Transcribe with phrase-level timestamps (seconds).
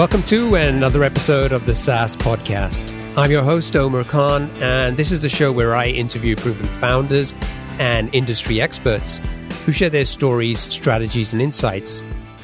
[0.00, 2.94] Welcome to another episode of the SaaS Podcast.
[3.18, 7.34] I'm your host, Omer Khan, and this is the show where I interview proven founders
[7.78, 9.20] and industry experts
[9.66, 12.02] who share their stories, strategies, and insights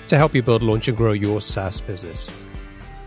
[0.08, 2.30] to help you build, launch, and grow your SaaS business.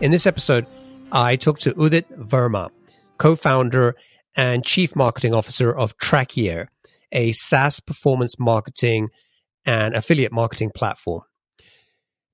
[0.00, 0.66] In this episode,
[1.12, 2.70] I talk to Udit Verma,
[3.18, 3.94] co founder
[4.34, 6.72] and chief marketing officer of Trackier,
[7.12, 9.10] a SaaS performance marketing
[9.64, 11.22] and affiliate marketing platform.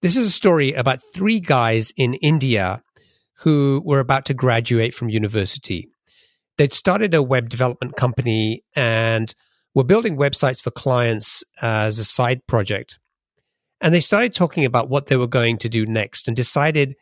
[0.07, 2.81] This is a story about three guys in India
[3.39, 5.89] who were about to graduate from university.
[6.59, 9.35] They'd started a web development company and
[9.75, 13.01] were building websites for clients as a side project.
[13.81, 16.95] And they started talking about what they were going to do next and decided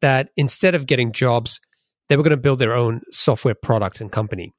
[0.00, 1.58] that instead of getting jobs,
[2.08, 4.52] they were going to build their own software product and company.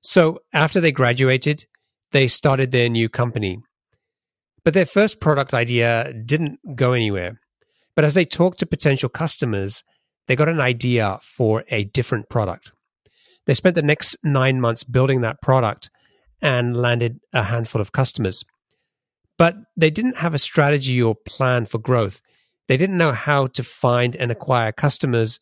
[0.00, 1.66] So after they graduated,
[2.12, 3.58] they started their new company.
[4.64, 7.40] But their first product idea didn't go anywhere.
[7.94, 9.84] But as they talked to potential customers,
[10.26, 12.72] they got an idea for a different product.
[13.46, 15.90] They spent the next nine months building that product
[16.40, 18.44] and landed a handful of customers.
[19.36, 22.20] But they didn't have a strategy or plan for growth.
[22.68, 25.38] They didn't know how to find and acquire customers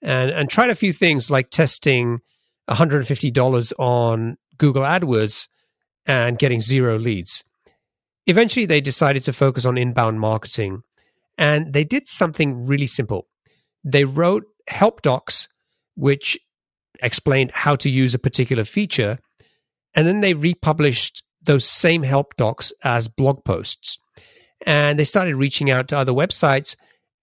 [0.00, 2.20] and, and tried a few things like testing
[2.68, 5.48] $150 on Google AdWords
[6.06, 7.44] and getting zero leads.
[8.26, 10.82] Eventually, they decided to focus on inbound marketing,
[11.36, 13.26] and they did something really simple.
[13.84, 15.48] They wrote help docs,
[15.96, 16.38] which
[17.02, 19.18] explained how to use a particular feature,
[19.94, 23.98] and then they republished those same help docs as blog posts.
[24.64, 26.76] And they started reaching out to other websites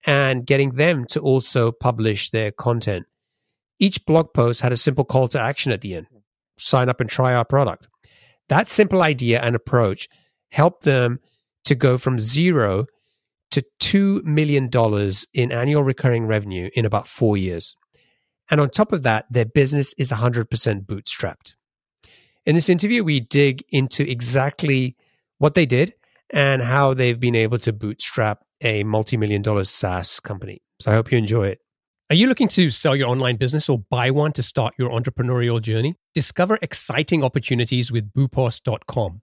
[0.06, 3.06] and getting them to also publish their content.
[3.78, 6.06] Each blog post had a simple call to action at the end
[6.58, 7.88] sign up and try our product.
[8.50, 10.08] That simple idea and approach
[10.50, 11.20] help them
[11.64, 12.86] to go from zero
[13.50, 14.70] to $2 million
[15.34, 17.76] in annual recurring revenue in about four years.
[18.50, 20.46] And on top of that, their business is 100%
[20.86, 21.54] bootstrapped.
[22.46, 24.96] In this interview, we dig into exactly
[25.38, 25.94] what they did
[26.30, 30.62] and how they've been able to bootstrap a multi million dollar SaaS company.
[30.80, 31.58] So I hope you enjoy it.
[32.08, 35.62] Are you looking to sell your online business or buy one to start your entrepreneurial
[35.62, 35.94] journey?
[36.12, 39.22] Discover exciting opportunities with boopos.com.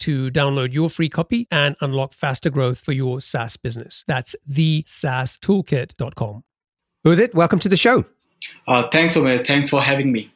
[0.01, 4.03] to download your free copy and unlock faster growth for your SaaS business.
[4.07, 6.43] That's thesaastoolkit.com.
[7.05, 8.05] Udit, welcome to the show.
[8.67, 9.43] Uh, thanks, Omer.
[9.43, 10.29] Thanks for having me.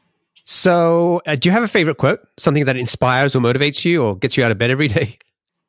[0.46, 2.20] So, uh, do you have a favorite quote?
[2.38, 5.18] Something that inspires or motivates you or gets you out of bed every day?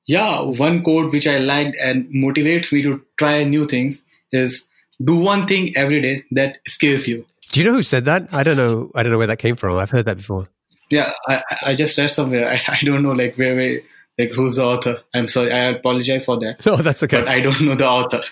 [0.06, 4.64] Yeah, one quote which I liked and motivates me to try new things is
[5.04, 7.26] do one thing every day that scares you.
[7.52, 8.28] Do you know who said that?
[8.32, 8.90] I don't know.
[8.94, 9.76] I don't know where that came from.
[9.76, 10.48] I've heard that before.
[10.90, 12.48] Yeah, I, I just read somewhere.
[12.52, 13.80] I, I don't know like where, where
[14.18, 15.02] like who's the author.
[15.14, 16.64] I'm sorry, I apologize for that.
[16.64, 17.20] No, that's okay.
[17.20, 18.22] But I don't know the author.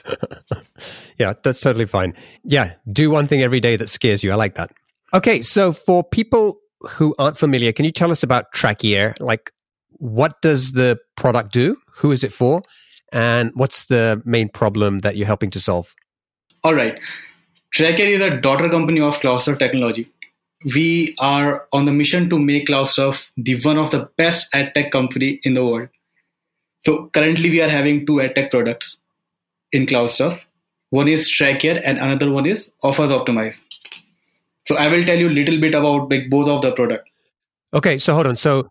[1.19, 2.15] yeah, that's totally fine.
[2.45, 4.33] Yeah, do one thing every day that scares you.
[4.33, 4.73] I like that.
[5.13, 9.15] Okay, so for people who aren't familiar, can you tell us about Trackier?
[9.21, 9.53] Like,
[9.99, 11.77] what does the product do?
[11.97, 12.63] Who is it for?
[13.13, 15.95] And what's the main problem that you're helping to solve?
[16.65, 16.99] All right.
[17.73, 20.11] Trackier is a daughter company of CloudStuff Technology.
[20.65, 24.91] We are on the mission to make CloudStuff the one of the best ad tech
[24.91, 25.89] company in the world.
[26.87, 28.97] So currently we are having two ad tech products
[29.73, 30.39] in CloudStuff.
[30.91, 33.61] One is Trackier and another one is Offers Optimize.
[34.65, 37.09] So I will tell you a little bit about like both of the product.
[37.75, 38.37] Okay, so hold on.
[38.37, 38.71] So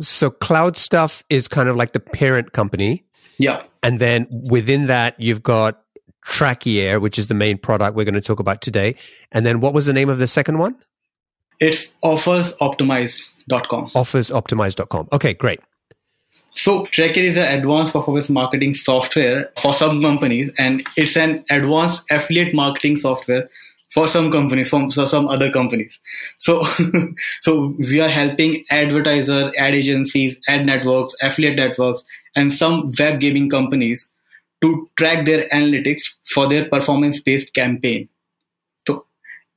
[0.00, 3.04] so CloudStuff is kind of like the parent company.
[3.38, 3.62] Yeah.
[3.82, 5.82] And then within that you've got
[6.24, 8.94] Trackier, which is the main product we're going to talk about today.
[9.32, 10.76] And then what was the name of the second one?
[11.60, 13.90] It's offersoptimize.com.
[13.90, 15.08] Offersoptimize.com.
[15.12, 15.60] Okay, great.
[16.50, 22.02] So Trackier is an advanced performance marketing software for some companies, and it's an advanced
[22.10, 23.48] affiliate marketing software
[23.92, 25.98] for some companies, from so some other companies.
[26.38, 26.66] So,
[27.40, 32.04] so we are helping advertiser, ad agencies, ad networks, affiliate networks,
[32.34, 34.10] and some web gaming companies
[34.62, 38.08] to track their analytics for their performance-based campaign.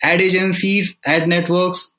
[0.01, 1.91] Ad agencies, ad networks,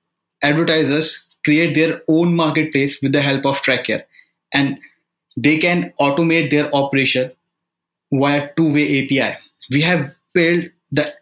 [0.43, 4.05] advertisers create their own marketplace with the help of Trackier,
[4.52, 4.79] and
[5.37, 7.31] they can automate their operation
[8.12, 9.38] via two-way API.
[9.70, 11.12] We have built the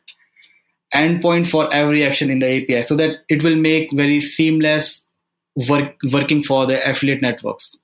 [0.95, 5.05] endpoint for every action in the API so that it will make very seamless
[5.69, 7.77] work, working for the affiliate networks.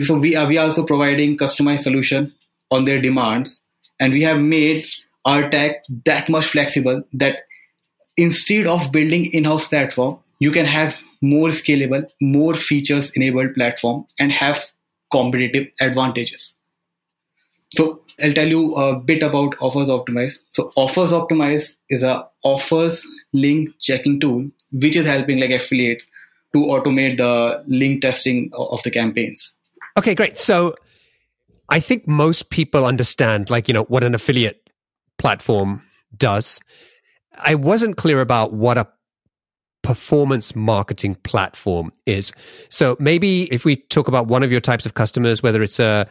[0.00, 2.34] So we are we are also providing customized solution
[2.70, 3.60] on their demands,
[4.00, 4.86] and we have made
[5.24, 7.38] our tech that much flexible that
[8.18, 14.30] instead of building in-house platform, you can have more scalable, more features enabled platform and
[14.30, 14.62] have
[15.10, 16.54] competitive advantages.
[17.76, 20.38] So I'll tell you a bit about Offers Optimize.
[20.52, 26.06] So Offers Optimize is a offers link checking tool which is helping like affiliates
[26.54, 29.54] to automate the link testing of the campaigns.
[29.96, 30.38] Okay, great.
[30.38, 30.74] So
[31.68, 34.70] I think most people understand like, you know, what an affiliate
[35.18, 35.82] platform
[36.16, 36.60] does.
[37.38, 38.86] I wasn't clear about what a
[39.82, 42.32] performance marketing platform is.
[42.68, 46.08] So maybe if we talk about one of your types of customers, whether it's a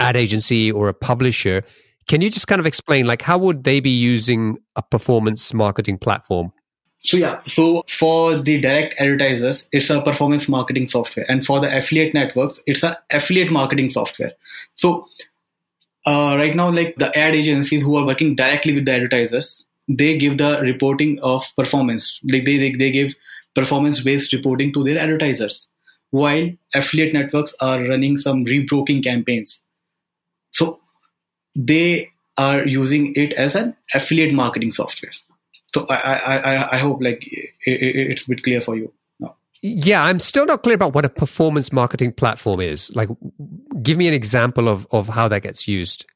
[0.00, 1.62] ad agency or a publisher.
[2.08, 5.98] Can you just kind of explain, like, how would they be using a performance marketing
[5.98, 6.52] platform?
[7.04, 11.74] So yeah, so for the direct advertisers, it's a performance marketing software, and for the
[11.74, 14.32] affiliate networks, it's a affiliate marketing software.
[14.74, 15.06] So
[16.04, 19.64] uh, right now, like the ad agencies who are working directly with the advertisers,
[19.98, 22.18] they give the reporting of performance.
[22.22, 23.14] Like they they, they give
[23.54, 25.68] performance based reporting to their advertisers,
[26.10, 29.62] while affiliate networks are running some rebroking campaigns.
[30.52, 30.78] So
[31.56, 35.12] they are using it as an affiliate marketing software.
[35.74, 37.22] So I, I, I, I hope like
[37.62, 39.36] it's a bit clear for you now.
[39.62, 42.90] Yeah, I'm still not clear about what a performance marketing platform is.
[42.94, 43.08] Like,
[43.82, 46.06] give me an example of, of how that gets used.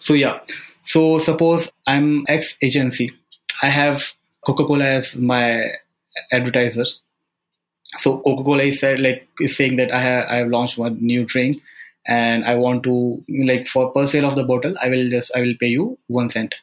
[0.00, 0.40] So yeah,
[0.82, 3.10] so suppose I'm X agency.
[3.62, 4.12] I have
[4.44, 5.72] Coca-Cola as my
[6.32, 7.00] advertisers.
[7.98, 11.24] So Coca-Cola is said like is saying that I have I have launched one new
[11.24, 11.62] drink
[12.06, 15.40] and I want to like for per sale of the bottle, I will just I
[15.40, 16.54] will pay you one cent.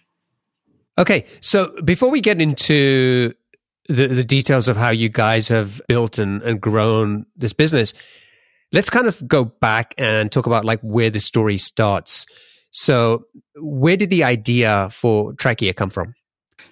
[0.96, 3.34] Okay, so before we get into
[3.88, 7.92] the, the details of how you guys have built and, and grown this business,
[8.72, 12.24] let's kind of go back and talk about like where the story starts.
[12.70, 13.24] So,
[13.56, 16.14] where did the idea for Trackier come from?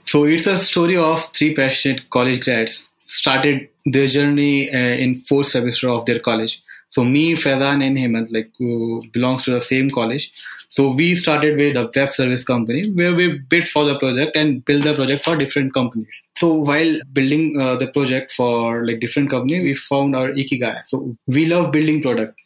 [0.05, 5.47] So, it's a story of three passionate college grads started their journey uh, in fourth
[5.47, 6.63] semester of their college.
[6.91, 10.31] So, me, Faizan, and Hemant, like who belongs to the same college.
[10.69, 14.65] So, we started with a web service company where we bid for the project and
[14.65, 16.09] build the project for different companies.
[16.37, 20.83] So, while building uh, the project for like different company, we found our ikigai.
[20.87, 22.41] So, we love building product.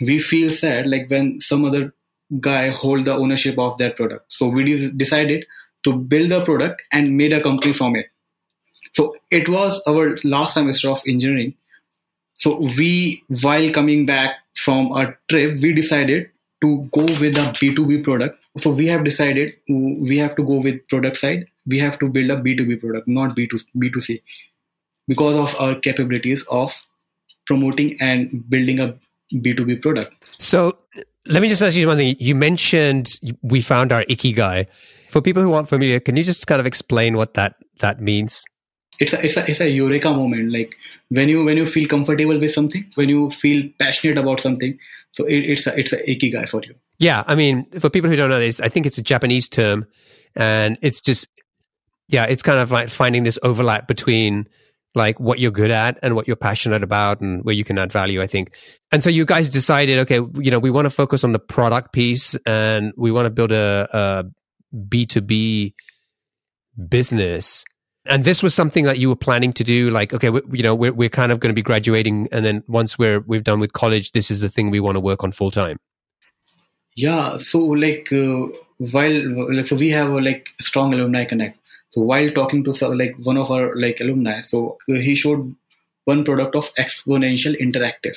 [0.00, 1.92] We feel sad like when some other
[2.40, 4.26] guy hold the ownership of that product.
[4.28, 5.44] So we decided
[5.84, 8.06] to build the product and made a company from it.
[8.94, 11.54] So it was our last semester of engineering.
[12.34, 16.30] So we, while coming back from a trip, we decided
[16.62, 18.38] to go with a B2B product.
[18.58, 21.46] So we have decided we have to go with product side.
[21.66, 24.20] We have to build a B2B product, not B2, B2C
[25.08, 26.72] because of our capabilities of
[27.46, 28.96] promoting and building a
[29.32, 30.14] B2B product.
[30.38, 30.78] So
[31.26, 32.16] let me just ask you one thing.
[32.18, 34.66] You mentioned we found our ikigai.
[35.10, 38.44] For people who aren't familiar, can you just kind of explain what that that means?
[38.98, 40.52] It's a, it's a it's a eureka moment.
[40.52, 40.74] Like
[41.08, 44.78] when you when you feel comfortable with something, when you feel passionate about something.
[45.12, 46.74] So it, it's a it's a ikigai for you.
[46.98, 49.86] Yeah, I mean, for people who don't know this, I think it's a Japanese term,
[50.36, 51.28] and it's just
[52.08, 54.48] yeah, it's kind of like finding this overlap between
[54.94, 57.90] like what you're good at and what you're passionate about and where you can add
[57.90, 58.54] value, I think.
[58.92, 61.92] And so you guys decided, okay, you know, we want to focus on the product
[61.92, 64.24] piece and we want to build a a
[64.74, 65.74] B2B
[66.88, 67.64] business.
[68.06, 69.90] And this was something that you were planning to do.
[69.90, 72.28] Like, okay, we, you know, we're, we're kind of going to be graduating.
[72.30, 75.00] And then once we're, we've done with college, this is the thing we want to
[75.00, 75.78] work on full time.
[76.94, 77.38] Yeah.
[77.38, 81.58] So like, uh, while, so we have a like strong alumni connect
[81.94, 85.54] so while talking to some, like one of our like alumni, so he showed
[86.06, 88.16] one product of Exponential Interactive.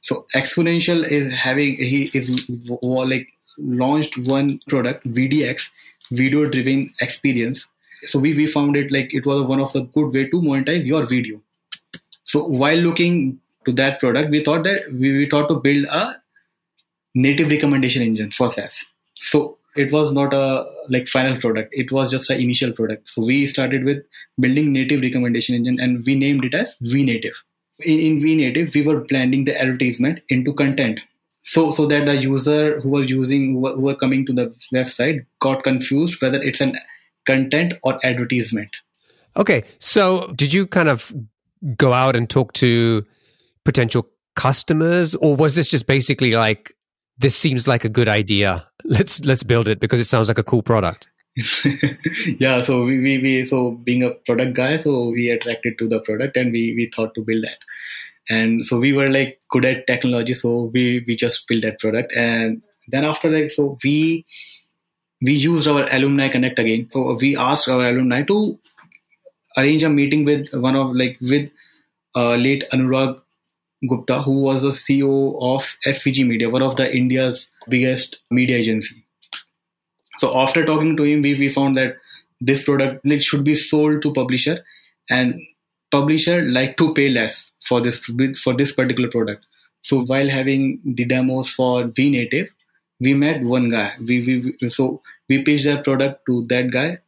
[0.00, 2.48] So Exponential is having he is
[2.80, 5.64] like launched one product VDX,
[6.10, 7.66] video driven experience.
[8.06, 10.84] So we, we found it like it was one of the good way to monetize
[10.84, 11.40] your video.
[12.24, 16.14] So while looking to that product, we thought that we, we thought to build a
[17.14, 18.84] native recommendation engine for SaaS.
[19.16, 23.22] So it was not a like final product it was just an initial product so
[23.22, 23.98] we started with
[24.38, 27.34] building native recommendation engine and we named it as vnative
[27.80, 30.98] in, in vnative we were blending the advertisement into content
[31.44, 35.24] so so that the user who were using who who were coming to the website
[35.40, 36.76] got confused whether it's an
[37.26, 38.70] content or advertisement
[39.36, 41.12] okay so did you kind of
[41.76, 43.04] go out and talk to
[43.64, 46.74] potential customers or was this just basically like
[47.20, 48.66] this seems like a good idea.
[48.84, 51.08] Let's let's build it because it sounds like a cool product.
[52.40, 56.00] yeah, so we, we, we so being a product guy, so we attracted to the
[56.00, 57.58] product and we we thought to build that.
[58.28, 62.12] And so we were like good at technology, so we we just built that product.
[62.16, 64.24] And then after that, so we
[65.22, 66.88] we used our alumni connect again.
[66.92, 68.58] So we asked our alumni to
[69.56, 71.50] arrange a meeting with one of like with
[72.16, 73.20] uh, late Anurag
[73.88, 79.04] Gupta, who was the CEO of FVG Media, one of the India's biggest media agency.
[80.18, 81.96] So after talking to him, we, we found that
[82.40, 84.64] this product like, should be sold to publisher,
[85.08, 85.40] and
[85.90, 87.98] publisher like to pay less for this
[88.42, 89.44] for this particular product.
[89.82, 92.48] So while having the demos for vNative,
[93.00, 93.94] we met one guy.
[93.98, 96.98] We, we so we pitched our product to that guy.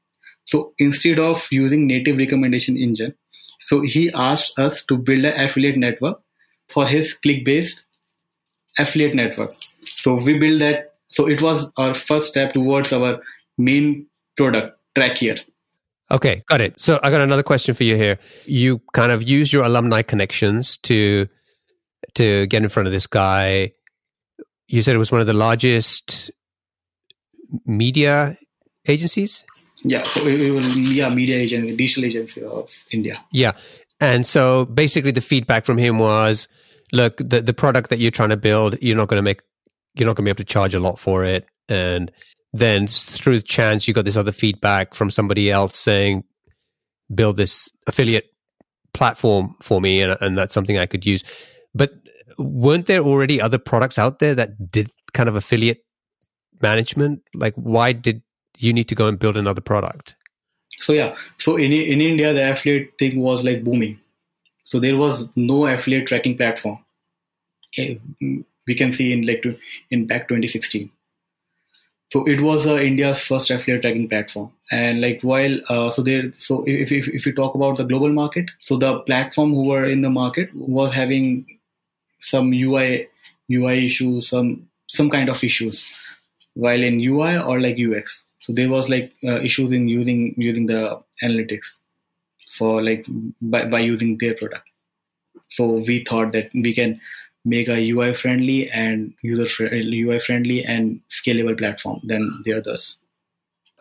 [0.45, 3.15] So instead of using native recommendation engine,
[3.61, 6.21] so he asked us to build an affiliate network
[6.69, 7.85] for his click-based
[8.79, 9.53] affiliate network.
[9.85, 10.95] So we built that.
[11.11, 13.21] So it was our first step towards our
[13.59, 14.07] main
[14.37, 15.37] product, Trackier.
[16.11, 16.81] Okay, got it.
[16.81, 18.19] So I got another question for you here.
[18.45, 21.29] You kind of used your alumni connections to
[22.15, 23.73] to get in front of this guy.
[24.73, 26.31] You said it was one of the largest
[27.67, 28.39] media
[28.89, 29.45] agencies.
[29.85, 33.23] Yeah, so it, was yeah media agency, digital agency of India.
[33.33, 33.53] Yeah,
[34.01, 36.49] and so basically the feedback from him was
[36.91, 39.43] look, the the product that you're trying to build, you're not going to make,
[39.95, 42.11] you're not going to be able to charge a lot for it, and
[42.55, 46.25] then through chance you got this other feedback from somebody else saying,
[47.15, 48.31] build this affiliate
[48.95, 51.25] platform for me, and, and that's something I could use.
[51.75, 51.93] But
[52.39, 55.85] weren't there already other products out there that did kind of affiliate
[56.61, 57.23] management?
[57.35, 58.23] Like, why did
[58.59, 60.17] you need to go and build another product?
[60.81, 64.01] So yeah, so in in India the affiliate thing was like booming.
[64.65, 66.79] So there was no affiliate tracking platform.
[67.79, 67.97] Eh,
[68.67, 69.45] we can see in like
[69.91, 70.91] in back 2016.
[72.13, 76.31] So it was uh, India's first affiliate tracking platform, and like while uh, so there,
[76.37, 79.87] so if, if if we talk about the global market, so the platform who were
[79.87, 81.47] in the market was having
[82.23, 83.09] some UI
[83.51, 85.87] UI issues, some some kind of issues,
[86.55, 88.25] while in UI or like UX.
[88.41, 91.79] So there was like uh, issues in using using the analytics
[92.59, 93.07] for like
[93.41, 94.69] by, by using their product.
[95.51, 97.01] So we thought that we can
[97.45, 102.97] make a UI friendly and user UI friendly and scalable platform than the others.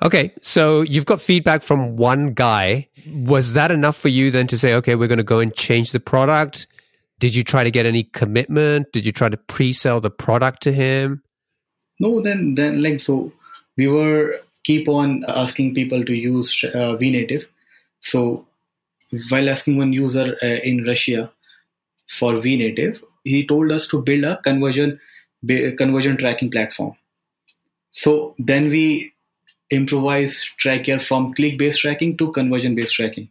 [0.03, 2.87] Okay, so you've got feedback from one guy.
[3.05, 5.91] Was that enough for you then to say, okay, we're going to go and change
[5.91, 6.65] the product?
[7.21, 8.91] Did you try to get any commitment?
[8.91, 11.21] Did you try to pre-sell the product to him?
[11.99, 13.31] No, then then like so
[13.77, 17.45] we were keep on asking people to use uh, vnative.
[17.99, 18.47] So
[19.29, 21.31] while asking one user uh, in Russia
[22.09, 24.99] for vnative, he told us to build a conversion
[25.77, 26.93] conversion tracking platform.
[27.91, 29.13] So then we
[29.69, 33.29] improvise Trackier from click based tracking to conversion based tracking.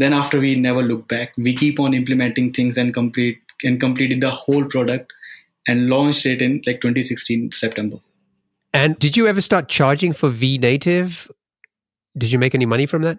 [0.00, 4.22] Then after we never look back, we keep on implementing things and complete and completed
[4.22, 5.12] the whole product
[5.68, 7.98] and launched it in like 2016 September.
[8.72, 11.30] And did you ever start charging for V Native?
[12.16, 13.18] Did you make any money from that?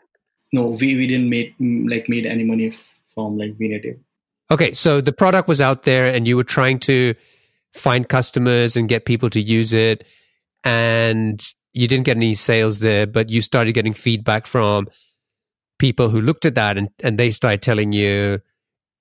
[0.54, 2.76] No, we, we didn't make like made any money
[3.14, 3.98] from like V Native.
[4.50, 7.14] Okay, so the product was out there and you were trying to
[7.74, 10.04] find customers and get people to use it
[10.64, 14.88] and you didn't get any sales there, but you started getting feedback from
[15.82, 18.40] people who looked at that and, and they started telling you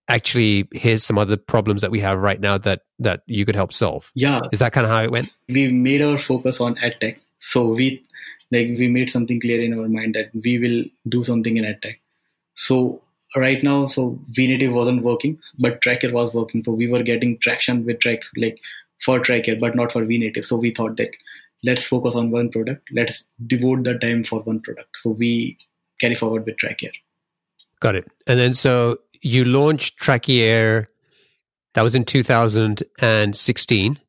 [0.09, 3.71] actually here's some other problems that we have right now that that you could help
[3.71, 4.11] solve.
[4.15, 4.41] Yeah.
[4.51, 5.29] Is that kind of how it went?
[5.51, 7.21] We made our focus on ad tech.
[7.39, 8.03] So we
[8.51, 11.83] like we made something clear in our mind that we will do something in ad
[11.83, 12.01] tech.
[12.55, 13.03] So
[13.37, 16.65] right now, so vnative wasn't working, but Trackier was working.
[16.65, 18.59] So we were getting traction with track like
[19.05, 20.47] for Trackier, but not for vnative.
[20.47, 21.11] So we thought that
[21.63, 22.89] let's focus on one product.
[22.91, 24.97] Let's devote the time for one product.
[25.03, 25.59] So we
[26.01, 26.93] carry forward with Trackier.
[27.81, 28.07] Got it.
[28.27, 30.89] And then so you launched Trackier.
[31.75, 34.01] That was in 2016.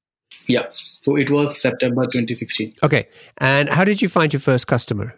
[0.48, 0.66] Yeah.
[0.72, 2.74] So it was September 2016.
[2.84, 3.08] Okay.
[3.38, 5.16] And how did you find your first customer?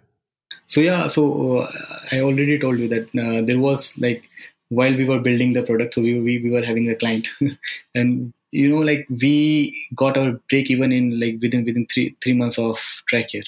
[0.67, 1.71] So yeah, so uh,
[2.11, 4.29] I already told you that uh, there was like
[4.69, 7.27] while we were building the product, so we we, we were having a client,
[7.95, 12.33] and you know like we got our break even in like within within three three
[12.33, 13.43] months of Trackier.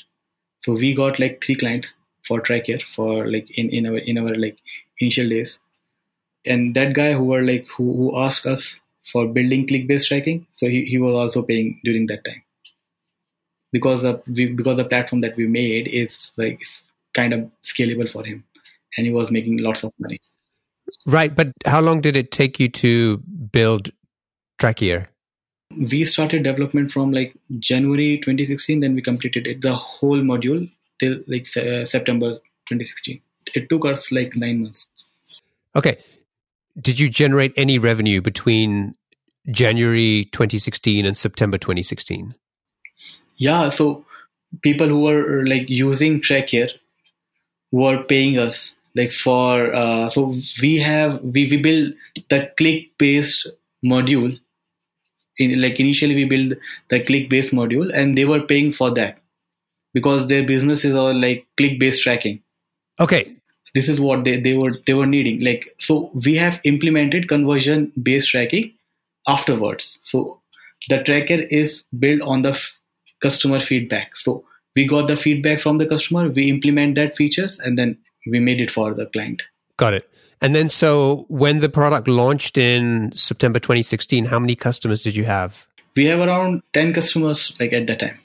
[0.64, 1.96] So we got like three clients
[2.28, 4.58] for Trackier for like in in our in our like
[5.00, 5.60] initial days,
[6.46, 8.80] and that guy who were like who who asked us
[9.12, 12.42] for building click based tracking, so he, he was also paying during that time.
[13.72, 16.62] Because we, because the platform that we made is like
[17.14, 18.44] kind of scalable for him.
[18.98, 20.20] And he was making lots of money.
[21.06, 23.18] Right but how long did it take you to
[23.52, 23.92] build
[24.60, 25.10] trackier
[25.78, 31.20] we started development from like january 2016 then we completed it the whole module till
[31.28, 32.36] like uh, september
[32.70, 33.22] 2016
[33.54, 34.90] it took us like 9 months.
[35.76, 35.98] Okay.
[36.82, 38.96] Did you generate any revenue between
[39.52, 42.34] january 2016 and september 2016
[43.38, 44.04] yeah so
[44.64, 46.68] people who were like using trackier
[47.72, 51.94] were paying us like for uh, so we have we, we build
[52.30, 53.48] the click based
[53.86, 54.40] module.
[55.38, 56.56] In like initially we build
[56.90, 59.20] the click based module and they were paying for that
[59.96, 62.42] because their business is all like click based tracking.
[63.00, 63.36] Okay.
[63.74, 65.44] This is what they, they were they were needing.
[65.44, 68.74] Like so we have implemented conversion based tracking
[69.28, 69.98] afterwards.
[70.04, 70.42] So
[70.90, 72.72] the trackier is built on the f-
[73.22, 74.16] customer feedback.
[74.18, 74.44] So
[74.76, 77.98] we got the feedback from the customer we implement that features and then
[78.30, 79.42] we made it for the client.
[79.78, 80.10] Got it.
[80.42, 85.24] And then so when the product launched in september 2016 how many customers did you
[85.24, 85.66] have?
[85.96, 88.20] We have around 10 customers like at that time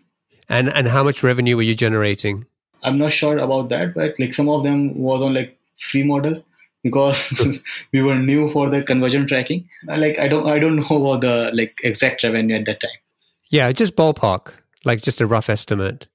[0.50, 2.44] and and how much revenue were you generating
[2.82, 5.56] i'm not sure about that but like some of them was on like
[5.90, 6.42] free model
[6.82, 7.60] because
[7.92, 11.50] we were new for the conversion tracking like i don't i don't know about the
[11.54, 13.00] like exact revenue at that time
[13.48, 14.52] yeah just ballpark
[14.84, 16.06] like just a rough estimate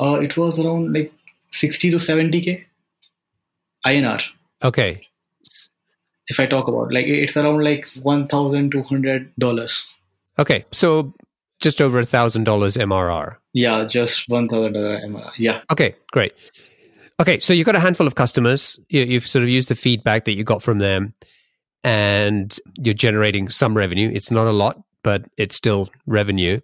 [0.00, 1.12] uh, it was around like
[1.52, 2.64] 60 to 70k
[3.86, 4.22] INR.
[4.62, 5.06] Okay.
[6.28, 9.84] If I talk about like it's around like one thousand two hundred dollars.
[10.38, 11.12] Okay, so
[11.62, 13.36] just over a thousand dollars MRR.
[13.52, 15.32] Yeah, just one thousand dollar MRR.
[15.38, 15.62] Yeah.
[15.70, 16.34] Okay, great.
[17.20, 18.78] Okay, so you've got a handful of customers.
[18.88, 21.14] You, you've sort of used the feedback that you got from them,
[21.84, 24.10] and you're generating some revenue.
[24.12, 26.58] It's not a lot, but it's still revenue.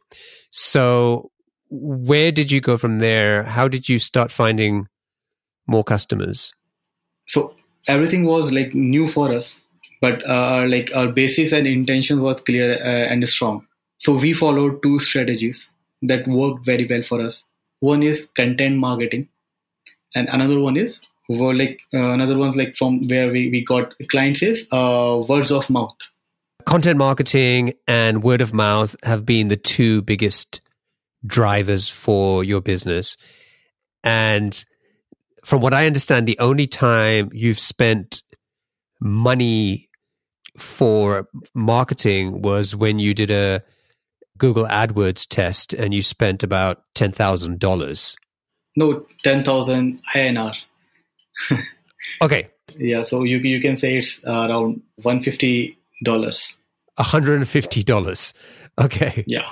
[0.50, 1.30] So,
[1.70, 3.44] where did you go from there?
[3.44, 4.88] How did you start finding
[5.66, 6.52] more customers?
[7.28, 7.54] So,
[7.86, 9.60] everything was like new for us,
[10.00, 13.67] but uh, like our basics and intentions was clear uh, and strong.
[13.98, 15.68] So, we followed two strategies
[16.02, 17.44] that worked very well for us.
[17.80, 19.28] One is content marketing,
[20.14, 23.94] and another one is well, like uh, another one like from where we, we got
[24.08, 25.94] clients is uh, words of mouth
[26.68, 30.60] content marketing and word of mouth have been the two biggest
[31.24, 33.16] drivers for your business
[34.04, 34.66] and
[35.44, 38.22] from what i understand the only time you've spent
[39.00, 39.88] money
[40.58, 43.62] for marketing was when you did a
[44.38, 48.16] google adwords test and you spent about $10000
[48.76, 50.54] no 10000 inr
[52.22, 52.48] okay.
[52.76, 56.56] Yeah, so you you can say it's around one fifty dollars.
[56.98, 58.34] hundred and fifty dollars.
[58.78, 59.24] Okay.
[59.26, 59.48] Yeah.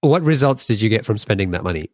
[0.00, 1.90] What results did you get from spending that money?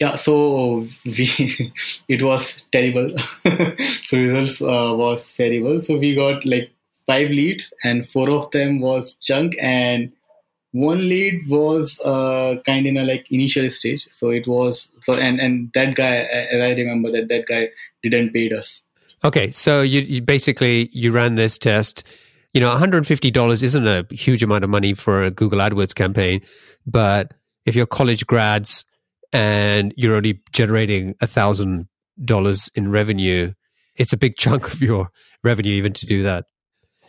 [0.00, 1.72] Yeah, so we
[2.08, 3.14] it was terrible.
[4.06, 5.80] so results uh, was terrible.
[5.80, 6.70] So we got like
[7.06, 10.12] five leads, and four of them was junk, and
[10.72, 14.06] one lead was uh, kind in a like initial stage.
[14.12, 17.68] So it was so and and that guy as i remember that that guy
[18.02, 18.82] didn't pay us.
[19.24, 22.04] Okay so you, you basically you ran this test.
[22.52, 26.40] You know $150 isn't a huge amount of money for a google adwords campaign
[26.84, 27.32] but
[27.64, 28.84] if you're college grads
[29.32, 31.86] and you're only generating a thousand
[32.24, 33.52] dollars in revenue
[33.94, 35.10] it's a big chunk of your
[35.44, 36.46] revenue even to do that.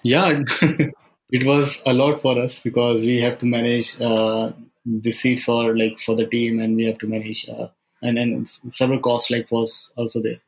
[0.03, 0.41] Yeah
[1.31, 4.51] it was a lot for us because we have to manage uh,
[4.85, 7.67] the seats for like for the team and we have to manage uh,
[8.01, 10.39] and then several costs like was also there.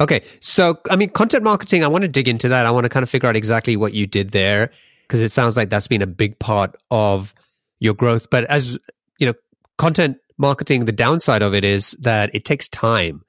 [0.00, 2.66] Okay so i mean content marketing i want to dig into that.
[2.66, 4.70] I want to kind of figure out exactly what you did there
[5.02, 7.34] because it sounds like that's been a big part of
[7.80, 8.28] your growth.
[8.30, 8.78] But as
[9.18, 9.34] you know
[9.76, 13.22] content marketing the downside of it is that it takes time.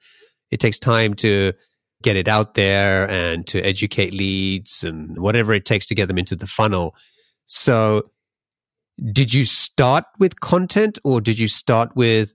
[0.50, 1.52] It takes time to
[2.02, 6.18] get it out there and to educate leads and whatever it takes to get them
[6.18, 6.94] into the funnel.
[7.46, 8.02] So,
[9.12, 12.32] did you start with content or did you start with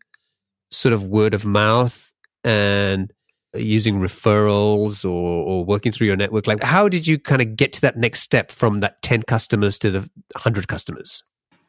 [0.72, 2.12] sort of word of mouth
[2.44, 3.12] and
[3.54, 6.48] using referrals or, or working through your network?
[6.48, 9.80] Like, how did you kind of get to that next step from that 10 customers
[9.80, 10.00] to the
[10.34, 11.24] 100 customers?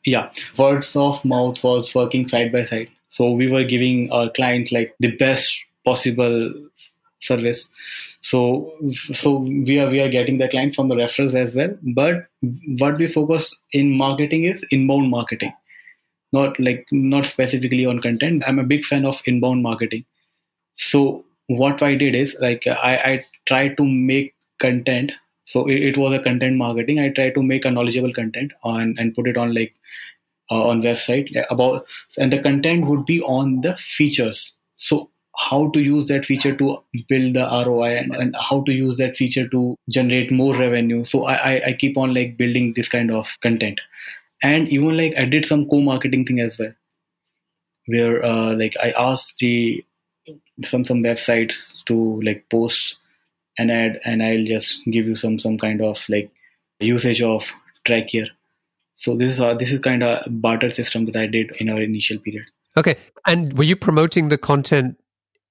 [0.05, 2.91] Yeah, words of mouth was working side by side.
[3.09, 6.53] So, we were giving our clients like the best possible
[7.21, 7.69] service.
[8.23, 8.73] So
[9.13, 11.77] so we are we are getting the client from the referrals as well.
[11.83, 12.27] But
[12.79, 15.53] what we focus in marketing is inbound marketing.
[16.33, 18.43] Not like not specifically on content.
[18.47, 20.05] I'm a big fan of inbound marketing.
[20.77, 25.13] So what i did is like i i tried to make content.
[25.47, 26.99] So it, it was a content marketing.
[26.99, 29.75] I tried to make a knowledgeable content on and put it on like
[30.51, 31.87] uh, on website about
[32.19, 34.53] and the content would be on the features.
[34.77, 38.97] So how to use that feature to build the ROI and, and, how to use
[38.99, 41.05] that feature to generate more revenue.
[41.05, 43.81] So I, I, I keep on like building this kind of content.
[44.43, 46.73] And even like I did some co-marketing thing as well,
[47.87, 49.85] where uh, like I asked the
[50.65, 52.97] some some websites to like post
[53.59, 56.31] an ad and I'll just give you some some kind of like
[56.81, 57.45] usage of
[57.85, 58.27] Trackier.
[58.97, 61.81] So this is uh, this is kind of barter system that I did in our
[61.81, 62.47] initial period.
[62.77, 62.97] Okay,
[63.27, 64.99] and were you promoting the content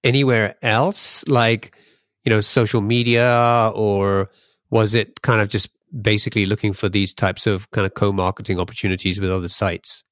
[0.06, 1.76] anywhere else, like
[2.24, 4.30] you know, social media, or
[4.70, 5.70] was it kind of just
[6.02, 10.04] basically looking for these types of kind of co-marketing opportunities with other sites?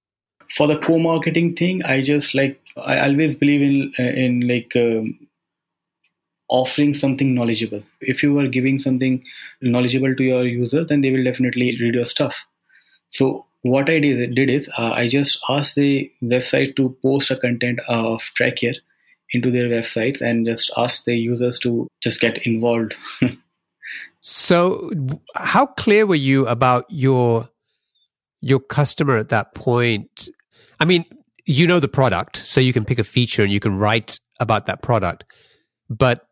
[0.55, 5.17] For the co-marketing thing, I just like I always believe in in like um,
[6.49, 7.83] offering something knowledgeable.
[8.01, 9.23] If you are giving something
[9.61, 12.35] knowledgeable to your user, then they will definitely read your stuff.
[13.09, 17.35] So what I did, did is uh, I just asked the website to post a
[17.35, 18.73] content of Trackier
[19.31, 22.93] into their websites and just ask the users to just get involved.
[24.21, 24.89] so,
[25.35, 27.49] how clear were you about your
[28.41, 30.29] your customer at that point?
[30.79, 31.05] I mean,
[31.45, 34.65] you know the product, so you can pick a feature and you can write about
[34.65, 35.23] that product.
[35.89, 36.27] But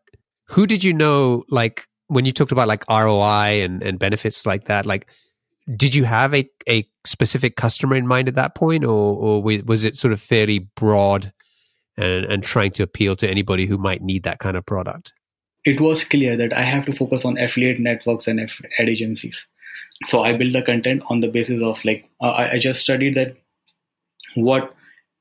[0.46, 4.66] who did you know, like when you talked about like ROI and, and benefits like
[4.66, 5.06] that, like
[5.76, 9.84] did you have a, a specific customer in mind at that point or, or was
[9.84, 11.32] it sort of fairly broad
[11.96, 15.12] and, and trying to appeal to anybody who might need that kind of product?
[15.64, 19.46] It was clear that I have to focus on affiliate networks and ad agencies.
[20.08, 23.36] So I built the content on the basis of like, uh, I just studied that
[24.34, 24.74] what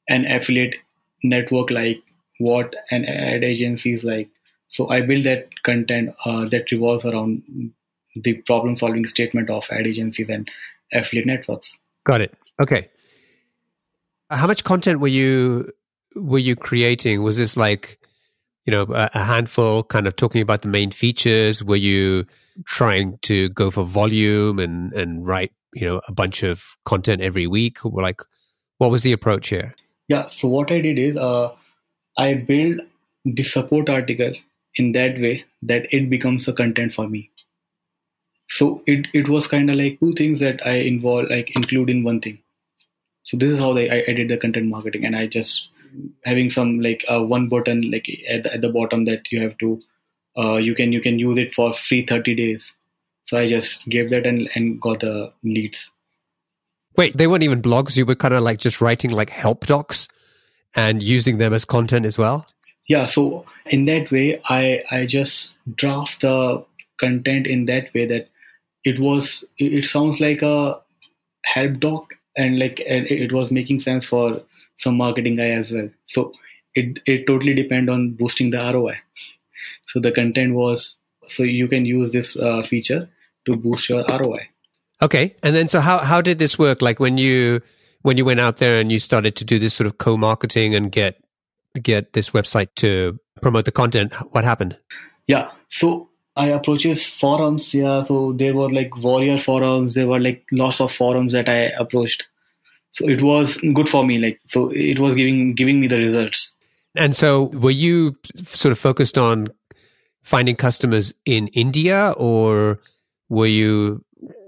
[0.09, 0.75] an affiliate
[1.23, 2.01] network like,
[2.39, 4.29] what an ad agency is like.
[4.69, 7.43] So I built that content uh, that revolves around
[8.15, 10.49] the problem solving statement of ad agencies and
[10.91, 11.77] affiliate networks.
[12.05, 12.33] Got it.
[12.59, 12.89] Okay.
[14.31, 15.71] How much content were you
[16.15, 17.23] were you creating?
[17.23, 17.99] Was this like,
[18.65, 21.63] you know, a, handful kind of talking about the main features?
[21.63, 22.25] Were you
[22.65, 27.47] trying to go for volume and and write, you know, a bunch of content every
[27.47, 27.83] week?
[27.85, 28.21] Like
[28.77, 29.75] what was the approach here?
[30.07, 31.51] Yeah, so what I did is uh,
[32.17, 32.81] I built
[33.25, 34.33] the support article
[34.75, 37.29] in that way that it becomes a content for me
[38.49, 42.03] so it, it was kind of like two things that i involve like include in
[42.03, 42.37] one thing
[43.23, 45.67] so this is how I, I did the content marketing and i just
[46.23, 49.57] having some like uh, one button like at the, at the bottom that you have
[49.57, 49.81] to
[50.37, 52.75] uh, you can you can use it for free 30 days.
[53.23, 55.89] So i just gave that and, and got the leads.
[56.97, 57.97] Wait they weren't even blogs.
[57.97, 60.07] You were kind of like just writing like help docs
[60.75, 62.45] and using them as content as well?
[62.87, 66.63] Yeah so in that way i i just draft the
[66.99, 68.29] content in that way that
[68.83, 70.79] it was it sounds like a
[71.45, 74.41] help doc and like and it was making sense for
[74.81, 75.89] some marketing guy as well.
[76.07, 76.33] So
[76.75, 78.97] it it totally depend on boosting the roi
[79.87, 80.95] so the content was
[81.27, 83.09] so you can use this uh, feature
[83.45, 84.47] to boost your roi
[85.01, 85.35] okay.
[85.43, 86.81] And then so how how did this work?
[86.81, 87.61] Like when you
[88.01, 90.91] when you went out there and you started to do this sort of co-marketing and
[90.91, 91.23] get
[91.81, 94.77] get this website to promote the content what happened?
[95.27, 95.51] Yeah.
[95.67, 97.73] So i approaches forums.
[97.73, 98.03] Yeah.
[98.03, 99.95] So there were like warrior forums.
[99.95, 102.27] There were like lots of forums that i approached
[102.91, 106.53] so it was good for me like so it was giving giving me the results.
[106.95, 109.47] And so were you sort of focused on
[110.23, 112.79] finding customers in india or
[113.29, 114.03] were you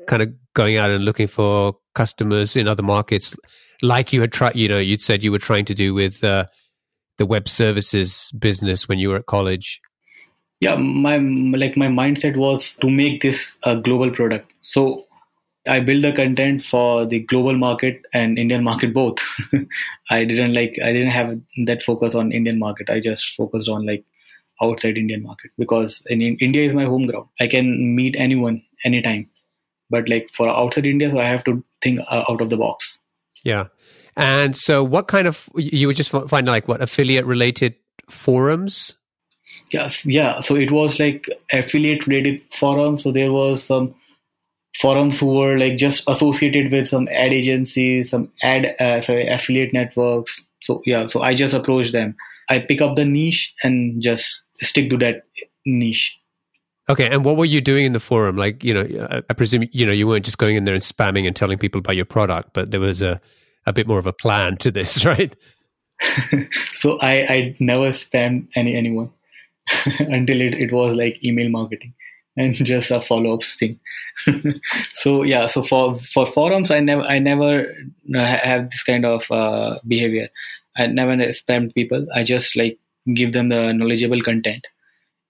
[0.08, 3.36] kind of going out and looking for customers in other markets?
[3.82, 6.46] Like you had tried you know you'd said you were trying to do with uh,
[7.18, 9.82] the web services business when you were at college.
[10.60, 14.54] Yeah my like my mindset was to make this a global product.
[14.64, 15.06] So
[15.66, 19.20] I build the content for the global market and Indian market both.
[20.10, 22.90] I didn't like I didn't have that focus on Indian market.
[22.90, 24.04] I just focused on like
[24.62, 27.28] outside Indian market because in, in India is my home ground.
[27.40, 29.30] I can meet anyone anytime,
[29.90, 33.00] but like for outside India, so I have to think uh, out of the box.
[33.44, 33.68] Yeah,
[34.18, 37.76] and so what kind of you would just find like what affiliate related
[38.10, 38.98] forums?
[39.72, 40.42] Yeah, yeah.
[40.42, 43.04] So it was like affiliate related forums.
[43.04, 43.96] So there was some
[44.80, 49.74] forums who were like just associated with some ad agencies, some ad uh, sorry affiliate
[49.74, 50.42] networks.
[50.62, 52.16] So yeah, so I just approach them.
[52.50, 55.24] I pick up the niche and just stick to that
[55.66, 56.18] niche.
[56.90, 58.36] Okay, and what were you doing in the forum?
[58.36, 61.28] Like, you know, I presume you know you weren't just going in there and spamming
[61.28, 63.22] and telling people about your product, but there was a
[63.66, 65.36] a bit more of a plan to this, right?
[66.74, 69.12] so I I never spam any anyone
[70.00, 71.94] until it, it was like email marketing
[72.36, 73.80] and just a follow-ups thing.
[74.94, 77.76] So yeah so for for forums i never i never
[78.16, 80.30] have this kind of uh, behavior.
[80.76, 82.08] I never spam people.
[82.14, 82.80] I just like
[83.14, 84.66] give them the knowledgeable content.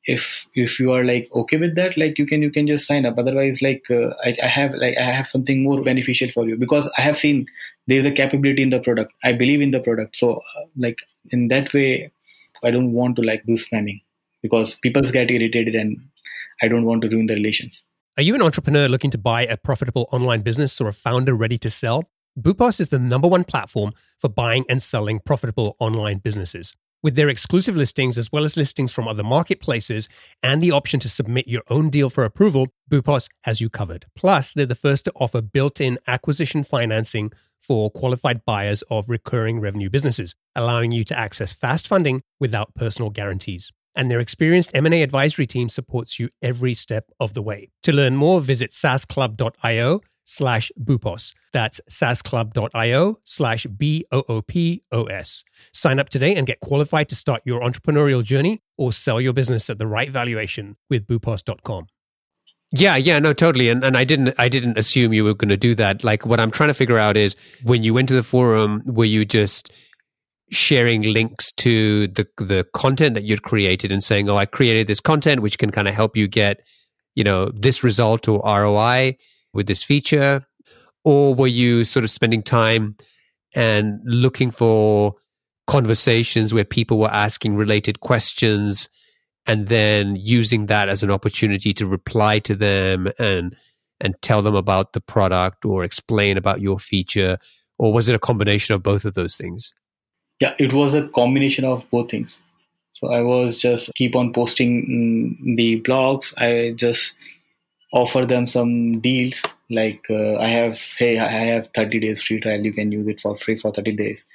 [0.05, 3.05] If if you are like okay with that like you can you can just sign
[3.05, 3.17] up.
[3.17, 6.57] Otherwise like uh, I, I have like i have something more beneficial for you.
[6.57, 7.45] Because i have seen
[7.87, 9.13] there's a capability in the product.
[9.23, 10.17] I believe in the product.
[10.17, 10.97] So uh, like
[11.31, 12.11] in that way
[12.63, 14.01] i don't want to like do spamming.
[14.41, 15.97] Because people get irritated and
[16.61, 17.83] I don't want to ruin the relations.
[18.15, 21.57] Are you an entrepreneur looking to buy a profitable online business or a founder ready
[21.57, 22.11] to sell?
[22.39, 26.75] Boopos is the number one platform for buying and selling profitable online businesses.
[27.01, 30.07] With their exclusive listings, as well as listings from other marketplaces,
[30.41, 34.05] and the option to submit your own deal for approval, Boopos has you covered.
[34.15, 39.59] Plus, they're the first to offer built in acquisition financing for qualified buyers of recurring
[39.59, 45.01] revenue businesses, allowing you to access fast funding without personal guarantees and their experienced M&A
[45.01, 47.69] advisory team supports you every step of the way.
[47.83, 51.33] To learn more, visit saasclub.io slash boopos.
[51.51, 55.43] That's saasclub.io slash B-O-O-P-O-S.
[55.73, 59.69] Sign up today and get qualified to start your entrepreneurial journey or sell your business
[59.69, 61.87] at the right valuation with boopos.com.
[62.75, 63.69] Yeah, yeah, no, totally.
[63.69, 66.03] And and I didn't I didn't assume you were going to do that.
[66.03, 69.05] Like what I'm trying to figure out is when you went to the forum, were
[69.05, 69.71] you just
[70.53, 74.99] sharing links to the the content that you'd created and saying, "Oh, I created this
[74.99, 76.61] content which can kind of help you get,
[77.15, 79.17] you know, this result or ROI
[79.53, 80.45] with this feature,"
[81.03, 82.95] or were you sort of spending time
[83.55, 85.15] and looking for
[85.67, 88.89] conversations where people were asking related questions
[89.45, 93.55] and then using that as an opportunity to reply to them and
[94.01, 97.37] and tell them about the product or explain about your feature?
[97.79, 99.73] Or was it a combination of both of those things
[100.43, 102.39] yeah it was a combination of both things.
[102.99, 106.33] So i was just keep on posting mm, the blogs.
[106.37, 107.13] I just
[108.01, 112.65] offer them some deals like uh, I have hey I have 30 days free trial.
[112.69, 114.25] You can use it for free for 30 days.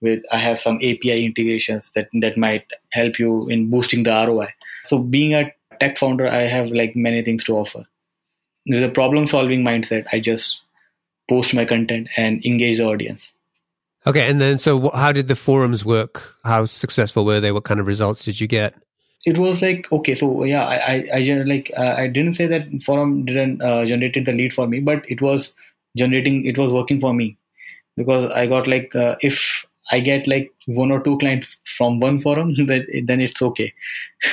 [0.00, 2.66] With I have some API integrations that that might
[3.00, 4.48] help you in boosting the ROI
[4.90, 5.44] so being a
[5.80, 7.84] tech founder I have like many things to offer.
[8.66, 10.06] There's a problem solving mindset.
[10.12, 10.60] I just
[11.30, 13.32] post my content and engage the audience
[14.06, 16.36] okay and then so how did the forums work?
[16.44, 17.52] How successful were they?
[17.52, 18.74] What kind of results did you get?
[19.24, 22.68] It was like okay so yeah i i, I like uh, i didn't say that
[22.84, 25.52] forum didn't uh, generated the lead for me but it was
[25.96, 27.36] generating it was working for me.
[27.96, 29.42] Because i got like uh, if
[29.90, 33.72] i get like one or two clients from one forum then then it's okay.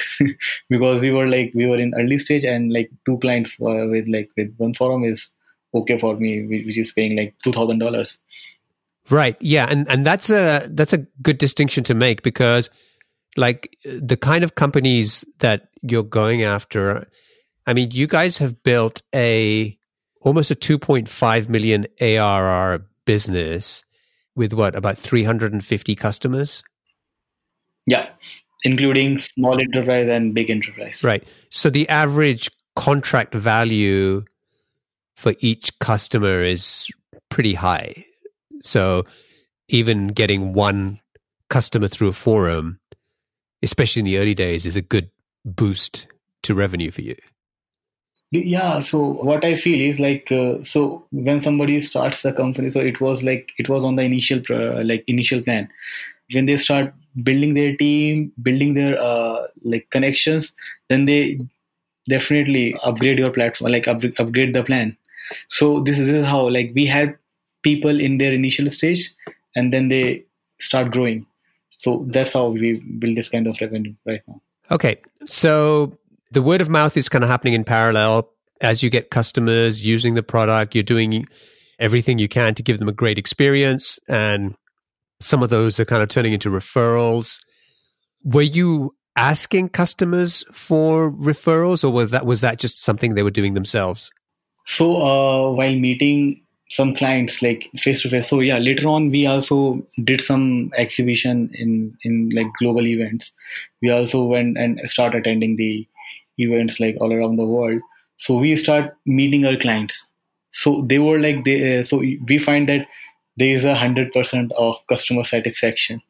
[0.70, 4.08] Because we were like we were in early stage and like two clients uh, with
[4.08, 5.30] like with one forum is
[5.74, 8.18] okay for me which is paying like $2000
[9.10, 9.36] right.
[9.40, 9.68] Yeah.
[9.70, 12.70] And and that's a that's a good distinction to make because
[13.36, 17.08] like the kind of companies that you're going after
[17.66, 19.76] i mean you guys have built a
[20.22, 23.84] almost a 2.5 million arr business
[24.36, 26.64] with what about 350 customers?
[27.86, 28.10] Yeah.
[28.64, 31.04] Including small enterprise and big enterprise.
[31.04, 31.24] Right.
[31.50, 34.24] So the average contract value
[35.16, 36.88] for each customer is
[37.30, 38.06] pretty high
[38.64, 39.04] so
[39.68, 41.00] even getting one
[41.50, 42.80] customer through a forum
[43.64, 45.10] especially in the early days, is a good
[45.46, 46.08] boost
[46.44, 47.16] to revenue for you?
[48.32, 48.82] Yeah.
[48.82, 53.00] So what I feel is like, uh, so when somebody starts a company, so it
[53.00, 55.70] was like it was on the initial uh, like initial plan.
[56.34, 60.52] When they start building their team, building their uh, like connections,
[60.90, 61.40] then they
[62.10, 64.98] definitely upgrade your platform, like up, upgrade the plan.
[65.48, 67.16] So this is how like we have
[67.64, 69.14] people in their initial stage,
[69.56, 70.26] and then they
[70.60, 71.26] start growing.
[71.80, 74.42] So that's how we build this kind of revenue right now.
[74.72, 75.02] Okay.
[75.26, 75.94] So
[76.32, 78.30] the word of mouth is kind of happening in parallel.
[78.62, 81.28] As you get customers using the product, you're doing
[81.80, 84.00] everything you can to give them a great experience.
[84.08, 84.56] And
[85.20, 87.40] some of those are kind of turning into referrals.
[88.24, 93.32] Were you asking customers for referrals or was that was that just something they were
[93.32, 94.12] doing themselves?
[94.68, 96.43] So uh, while meeting
[96.76, 101.52] some clients like face to face so yeah later on we also did some exhibition
[101.54, 103.32] in in like global events.
[103.82, 105.88] We also went and start attending the
[106.38, 107.82] events like all around the world.
[108.18, 110.08] So we start meeting our clients.
[110.52, 112.88] So they were like they uh, so we find that
[113.38, 116.02] there is a hundred percent of customer satisfaction.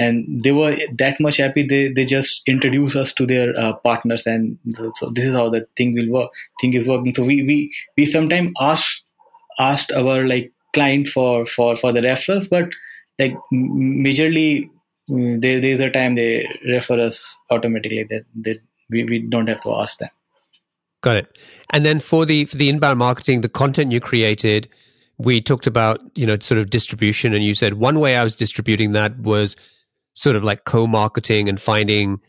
[0.00, 4.28] And they were that much happy they, they just introduce us to their uh, partners
[4.28, 4.56] and
[4.94, 7.14] so this is how the thing will work thing is working.
[7.14, 8.86] So we we we sometimes ask
[9.58, 12.68] asked our like client for for for the referrals but
[13.18, 14.68] like majorly
[15.10, 18.58] mm, there there's a time they refer us automatically that, that
[18.90, 20.08] we, we don't have to ask them.
[21.02, 21.38] Got it.
[21.70, 24.68] And then for the for the inbound marketing the content you created
[25.18, 28.36] we talked about you know sort of distribution and you said one way i was
[28.36, 29.56] distributing that was
[30.14, 32.20] sort of like co-marketing and finding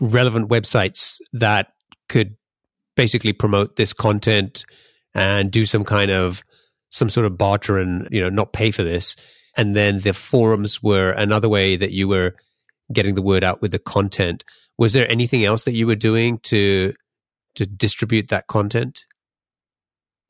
[0.00, 1.72] relevant websites that
[2.08, 2.36] could
[2.94, 4.64] basically promote this content
[5.18, 6.44] and do some kind of
[6.90, 9.16] some sort of barter and you know not pay for this.
[9.56, 12.36] And then the forums were another way that you were
[12.92, 14.44] getting the word out with the content.
[14.78, 16.94] Was there anything else that you were doing to
[17.56, 19.04] to distribute that content?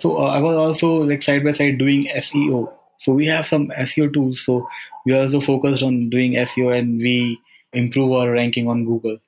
[0.01, 3.69] So uh, i was also like side by side doing seo so we have some
[3.69, 4.45] seo tools.
[4.45, 4.67] So
[5.05, 7.39] we also focused on doing seo and we
[7.73, 9.19] improve our ranking on google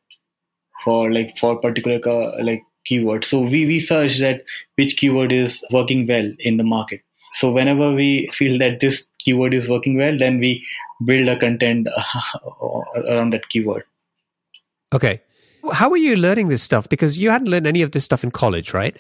[0.85, 3.25] for like for particular uh, like keyword.
[3.25, 4.45] So we, we search that
[4.77, 7.03] which keyword is working well in the market.
[7.35, 10.67] So whenever we feel that this keyword is working well, then we
[11.05, 11.89] build a content
[13.09, 13.85] around that keyword.
[14.93, 15.21] Okay.
[15.73, 16.89] How are you learning this stuff?
[16.89, 18.97] Because you hadn't learned any of this stuff in college, right?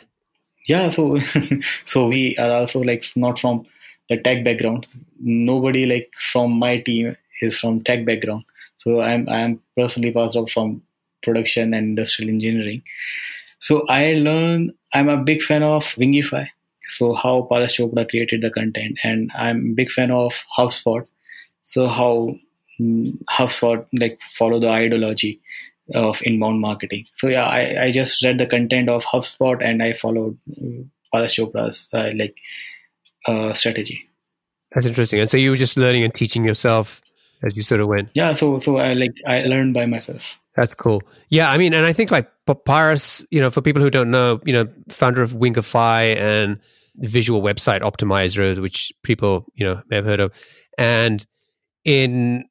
[0.68, 0.90] Yeah.
[0.90, 1.18] So,
[1.86, 3.66] so we are also like not from
[4.08, 4.86] the tech background.
[5.18, 8.44] Nobody like from my team is from tech background.
[8.78, 10.82] So I'm I'm personally passed out from
[11.22, 12.82] production and industrial engineering.
[13.60, 16.48] So I learned, I'm a big fan of Wingify.
[16.88, 21.06] So how Paras Chopra created the content and I'm a big fan of HubSpot.
[21.62, 22.36] So how
[22.80, 25.40] mm, HubSpot like follow the ideology
[25.94, 27.06] of inbound marketing.
[27.14, 30.82] So yeah, I, I just read the content of HubSpot and I followed uh,
[31.12, 32.34] Paras Chopra's uh, like
[33.26, 34.08] uh, strategy.
[34.72, 35.20] That's interesting.
[35.20, 37.02] And so you were just learning and teaching yourself
[37.42, 38.10] as you sort of went.
[38.14, 38.34] Yeah.
[38.34, 40.22] So so I like I learned by myself.
[40.60, 41.02] That's cool.
[41.30, 42.30] Yeah, I mean, and I think like
[42.66, 46.60] Paras, you know, for people who don't know, you know, founder of Wingify and
[46.96, 50.32] visual website optimizers, which people, you know, may have heard of.
[50.76, 51.24] And
[51.86, 52.44] in,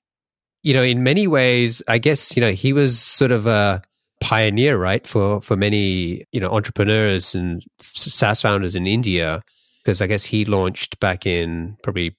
[0.64, 3.84] you know, in many ways, I guess, you know, he was sort of a
[4.22, 9.44] pioneer, right, for for many you know entrepreneurs and SaaS founders in India,
[9.84, 12.18] because I guess he launched back in probably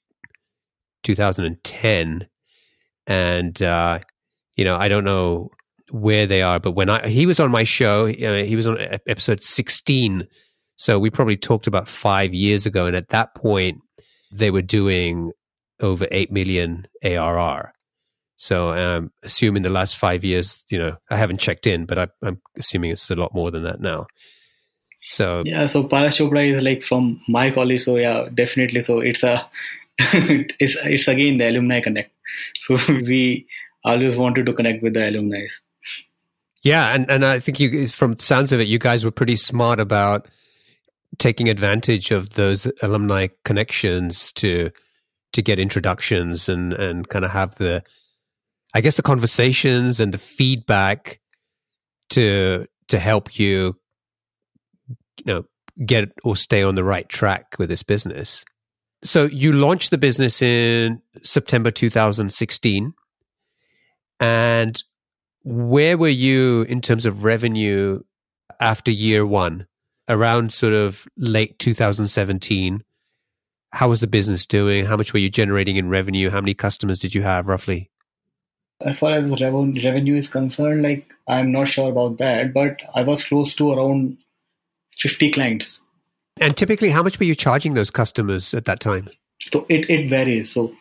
[1.02, 2.28] 2010,
[3.08, 3.98] and uh,
[4.54, 5.50] you know I don't know
[5.90, 9.42] where they are, but when I he was on my show, he was on episode
[9.42, 10.26] 16,
[10.76, 13.78] so we probably talked about five years ago, and at that point
[14.32, 15.32] they were doing
[15.80, 17.72] over eight million ARR.
[18.36, 22.08] So um, assuming the last five years, you know, I haven't checked in, but I,
[22.22, 24.06] I'm assuming it's a lot more than that now.
[25.02, 28.82] So yeah, so Paras Chopra is like from my college, so yeah, definitely.
[28.82, 29.46] So it's a
[29.98, 32.12] it's it's again the alumni connect.
[32.62, 33.46] So we
[33.84, 35.46] always wanted to connect with the alumni.
[36.62, 39.36] Yeah, and and I think you from the sounds of it, you guys were pretty
[39.36, 40.28] smart about
[41.18, 44.70] taking advantage of those alumni connections to
[45.32, 47.82] to get introductions and and kind of have the
[48.74, 51.20] I guess the conversations and the feedback
[52.10, 53.76] to to help you
[55.24, 55.44] you know
[55.86, 58.44] get or stay on the right track with this business.
[59.02, 62.92] So you launched the business in September 2016
[64.20, 64.82] and
[65.42, 68.00] where were you in terms of revenue
[68.60, 69.66] after year 1
[70.08, 72.82] around sort of late 2017
[73.72, 76.98] how was the business doing how much were you generating in revenue how many customers
[76.98, 77.90] did you have roughly
[78.82, 83.24] as far as revenue is concerned, like I'm not sure about that, but I was
[83.24, 84.16] close to around
[84.98, 85.80] 50 clients.
[86.40, 89.10] And typically, how much were you charging those customers at that time?
[89.40, 90.52] So it, it varies.
[90.52, 90.72] So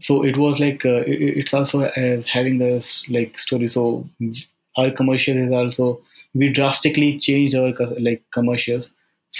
[0.00, 3.68] so it was like uh, it, it's also uh, having this like story.
[3.68, 4.08] So
[4.76, 6.00] our commercial is also
[6.34, 8.90] we drastically changed our like commercials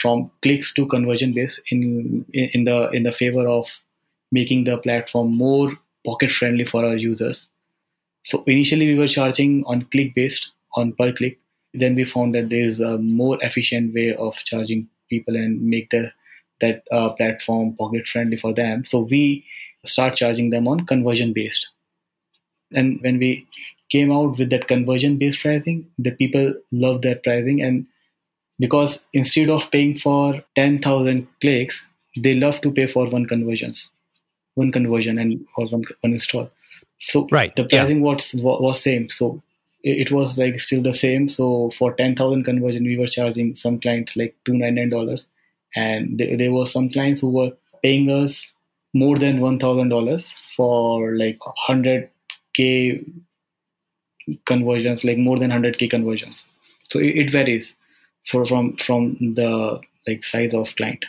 [0.00, 3.66] from clicks to conversion based in in the in the favor of
[4.32, 5.72] making the platform more
[6.04, 7.48] pocket friendly for our users
[8.24, 11.38] so initially we were charging on click based on per click.
[11.74, 15.90] Then we found that there is a more efficient way of charging people and make
[15.90, 16.12] the
[16.60, 18.84] that uh, platform pocket friendly for them.
[18.84, 19.44] So we
[19.84, 21.68] start charging them on conversion based.
[22.72, 23.46] And when we
[23.90, 27.86] came out with that conversion based pricing, the people loved that pricing and
[28.58, 31.84] because instead of paying for 10,000 clicks,
[32.16, 33.90] they love to pay for one conversions,
[34.54, 36.50] one conversion and or one, one install.
[37.00, 37.54] So right.
[37.54, 38.04] the pricing yeah.
[38.04, 39.10] was was same.
[39.10, 39.42] So
[39.82, 41.28] it, it, was like still the same.
[41.28, 45.26] So for ten thousand conversion, we were charging some clients like two ninety nine dollars,
[45.74, 48.52] and there, there were some clients who were paying us
[48.94, 50.24] more than one thousand dollars
[50.56, 52.10] for like hundred
[52.54, 53.04] k
[54.46, 56.46] conversions, like more than hundred k conversions.
[56.90, 57.74] So it, it varies
[58.30, 61.04] for from from the like size of client.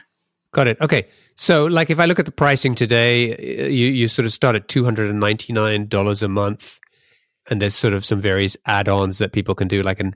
[0.51, 0.81] Got it.
[0.81, 1.07] Okay.
[1.35, 4.69] So, like, if I look at the pricing today, you, you sort of start at
[4.69, 6.79] $299 a month,
[7.49, 10.15] and there's sort of some various add ons that people can do, like an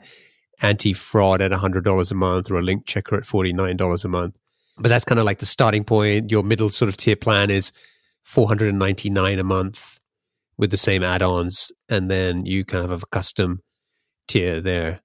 [0.61, 4.35] anti fraud at $100 a month or a link checker at $49 a month.
[4.79, 6.31] But that's kind of like the starting point.
[6.31, 7.71] Your middle sort of tier plan is
[8.23, 9.99] 499 a month
[10.57, 13.61] with the same add ons, and then you kind of have a custom
[14.27, 15.01] tier there.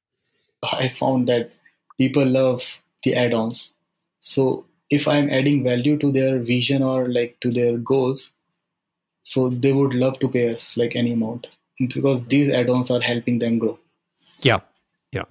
[0.62, 1.53] I found that
[1.99, 2.62] people love
[3.03, 3.72] the add ons.
[4.20, 8.31] So if i'm adding value to their vision or like to their goals
[9.25, 11.47] so they would love to pay us like any amount
[11.79, 13.79] because these add-ons are helping them grow
[14.43, 14.61] yeah
[15.12, 15.25] yeah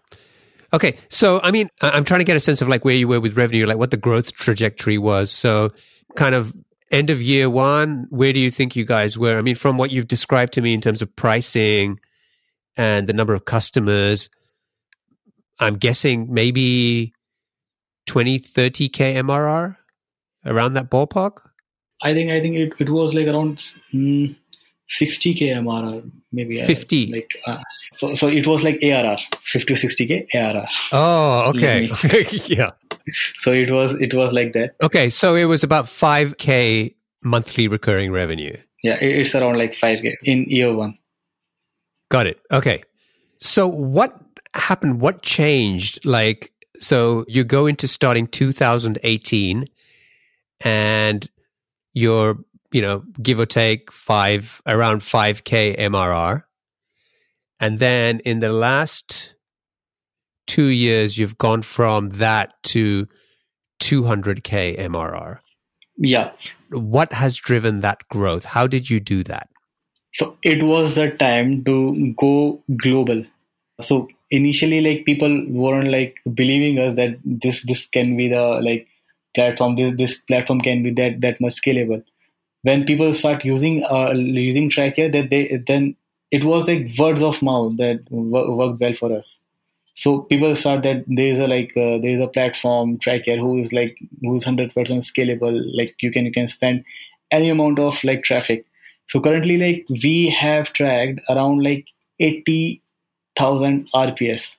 [0.73, 3.19] okay so i mean i'm trying to get a sense of like where you were
[3.19, 5.71] with revenue like what the growth trajectory was so
[6.15, 6.53] kind of
[6.91, 9.91] end of year one where do you think you guys were i mean from what
[9.91, 11.99] you've described to me in terms of pricing
[12.75, 14.29] and the number of customers
[15.59, 17.13] i'm guessing maybe
[18.05, 19.77] 20, 30k MRR
[20.45, 21.37] around that ballpark?
[22.01, 23.63] I think I think it, it was like around
[23.93, 24.35] mm,
[24.99, 27.57] 60k MRR maybe 50 like uh,
[27.97, 31.91] so, so it was like ARR 50 60k ARR oh okay.
[32.47, 32.71] Yeah.
[33.37, 34.75] So it was it was like that.
[34.81, 38.55] Okay so it was about 5k monthly recurring revenue.
[38.83, 40.97] Yeah it's around like 5k in year 1
[42.09, 42.39] got it.
[42.51, 42.83] Okay.
[43.39, 44.17] So what
[44.53, 45.01] happened?
[45.01, 46.05] What changed?
[46.05, 49.65] Like so you go into starting 2018
[50.63, 51.29] and
[51.93, 52.37] you're,
[52.73, 56.43] you know, give or take five, around 5K MRR.
[57.59, 59.35] And then in the last
[60.47, 63.07] two years, you've gone from that to
[63.81, 65.39] 200K MRR.
[65.97, 66.31] Yeah.
[66.71, 68.43] What has driven that growth?
[68.43, 69.47] How did you do that?
[70.15, 73.23] So it was the time to go global.
[73.81, 78.87] So initially like people weren't like believing us that this this can be the like
[79.35, 82.03] platform this this platform can be that that much scalable
[82.63, 85.95] when people start using uh, using Trackier that they then
[86.31, 89.39] it was like words of mouth that worked well for us
[90.01, 93.97] So people start that there's a like uh, there's a platform Trackier who is like
[94.21, 95.57] who's hundred percent scalable.
[95.79, 96.85] Like you can you can spend
[97.31, 98.65] any amount of like traffic.
[99.09, 101.85] So currently like we have tracked around like
[102.19, 102.81] eighty
[103.37, 104.57] thousand RPS.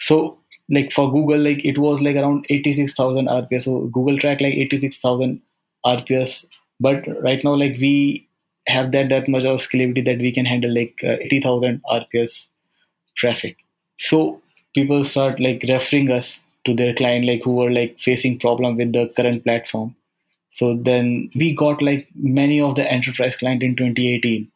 [0.00, 3.60] So like for Google like it was like around eighty six thousand RPS.
[3.60, 5.40] So Google track like eighty six thousand
[5.84, 6.44] RPS.
[6.80, 8.28] But right now like we
[8.66, 12.48] have that that much of scalability that we can handle like uh, 80,000 RPS
[13.16, 13.56] traffic.
[13.98, 14.42] So
[14.74, 18.92] people start like referring us to their client like who were like facing problem with
[18.92, 19.96] the current platform.
[20.50, 24.50] So then we got like many of the enterprise client in 2018.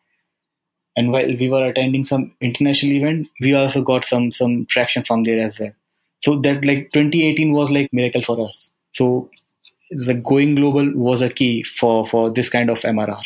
[0.97, 5.25] And while we were attending some international event, we also got some some traction from
[5.25, 5.73] there as well.
[6.23, 8.71] So that like 2018 was like miracle for us.
[8.93, 9.31] So
[9.95, 13.23] the going global was a key for for this kind of MRR.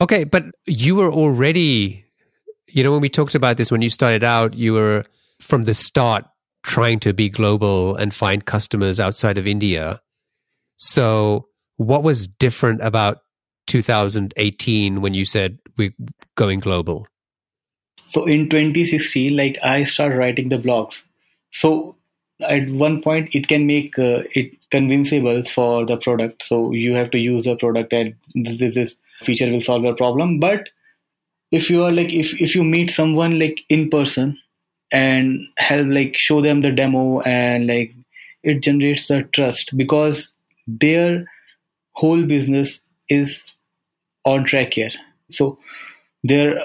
[0.00, 2.04] Okay, but you were already,
[2.68, 5.04] you know, when we talked about this when you started out, you were
[5.40, 6.24] from the start
[6.62, 10.00] trying to be global and find customers outside of India.
[10.76, 11.46] So,
[11.76, 13.18] what was different about
[13.68, 15.94] 2018 when you said we're
[16.36, 17.06] going global?
[18.10, 21.02] So, in 2016, like I started writing the blogs.
[21.52, 21.96] So,
[22.48, 26.44] at one point, it can make uh, it convincible for the product.
[26.44, 30.40] So, you have to use the product, and this is feature will solve your problem.
[30.40, 30.68] But
[31.52, 34.38] if you are like if, if you meet someone like in person
[34.90, 37.94] and help like show them the demo and like
[38.42, 40.32] it generates the trust because
[40.66, 41.26] their
[41.92, 43.42] whole business is
[44.24, 44.90] on Trackier.
[45.30, 45.58] So
[46.24, 46.60] their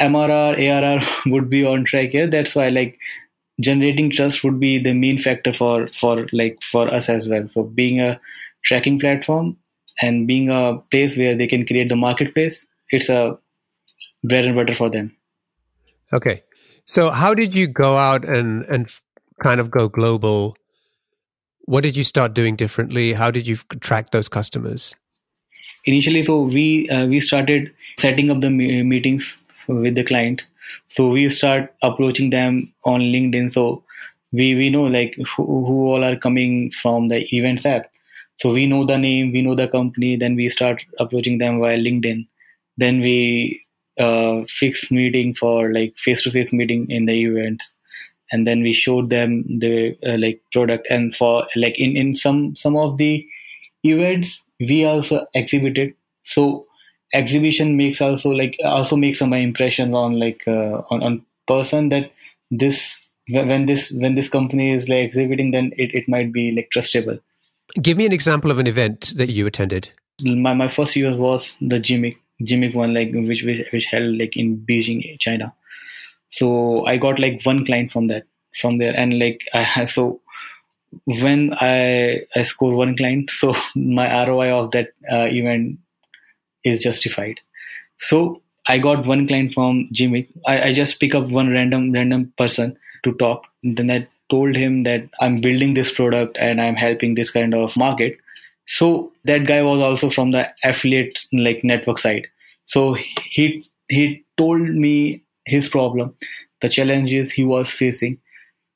[0.00, 2.28] mrr arr would be on Trackier.
[2.28, 2.98] That's why like
[3.60, 7.62] generating trust would be the main factor for for like for us as well so
[7.62, 8.20] being a
[8.64, 9.56] tracking platform
[10.02, 13.38] and being a place where they can create the marketplace, it's a
[14.22, 15.16] bread and butter for them.
[16.12, 16.42] Okay.
[16.84, 18.92] So how did you go out and and
[19.42, 20.56] kind of go global?
[21.64, 23.12] What did you start doing differently?
[23.12, 24.94] How did you track those customers?
[25.84, 29.36] Initially, so we uh, we started setting up the meetings
[29.66, 30.46] with the clients.
[30.88, 33.52] So we start approaching them on LinkedIn.
[33.52, 33.84] So
[34.32, 37.90] we we know like who, who all are coming from the events app
[38.40, 41.78] so we know the name, we know the company, then we start approaching them via
[41.78, 42.26] LinkedIn.
[42.76, 43.62] Then we
[43.98, 47.62] uh, fix meeting for like face-to-face meeting in the event,
[48.30, 50.86] and then we showed them the uh, like product.
[50.90, 53.26] And for like in in some some of the
[53.84, 55.94] events, we also exhibited.
[56.24, 56.65] So
[57.12, 62.12] exhibition makes also like also makes some impressions on like uh, on on person that
[62.50, 66.68] this when this when this company is like exhibiting, then it, it might be like
[66.74, 67.20] trustable
[67.80, 69.90] Give me an example of an event that you attended.
[70.22, 74.36] My my first year was the GMIC GMIC one, like which which, which held like
[74.36, 75.52] in Beijing, China.
[76.30, 78.24] So I got like one client from that
[78.60, 80.20] from there, and like I have so
[81.04, 85.80] when I I score one client, so my ROI of that uh, event
[86.66, 87.40] is justified.
[87.98, 90.28] So I got one client from GMIC.
[90.46, 93.44] I, I just pick up one random random person to talk.
[93.62, 97.76] Then I told him that I'm building this product and I'm helping this kind of
[97.76, 98.18] market.
[98.66, 102.26] So that guy was also from the affiliate like network side.
[102.64, 102.96] So
[103.30, 106.14] he he told me his problem,
[106.60, 108.18] the challenges he was facing.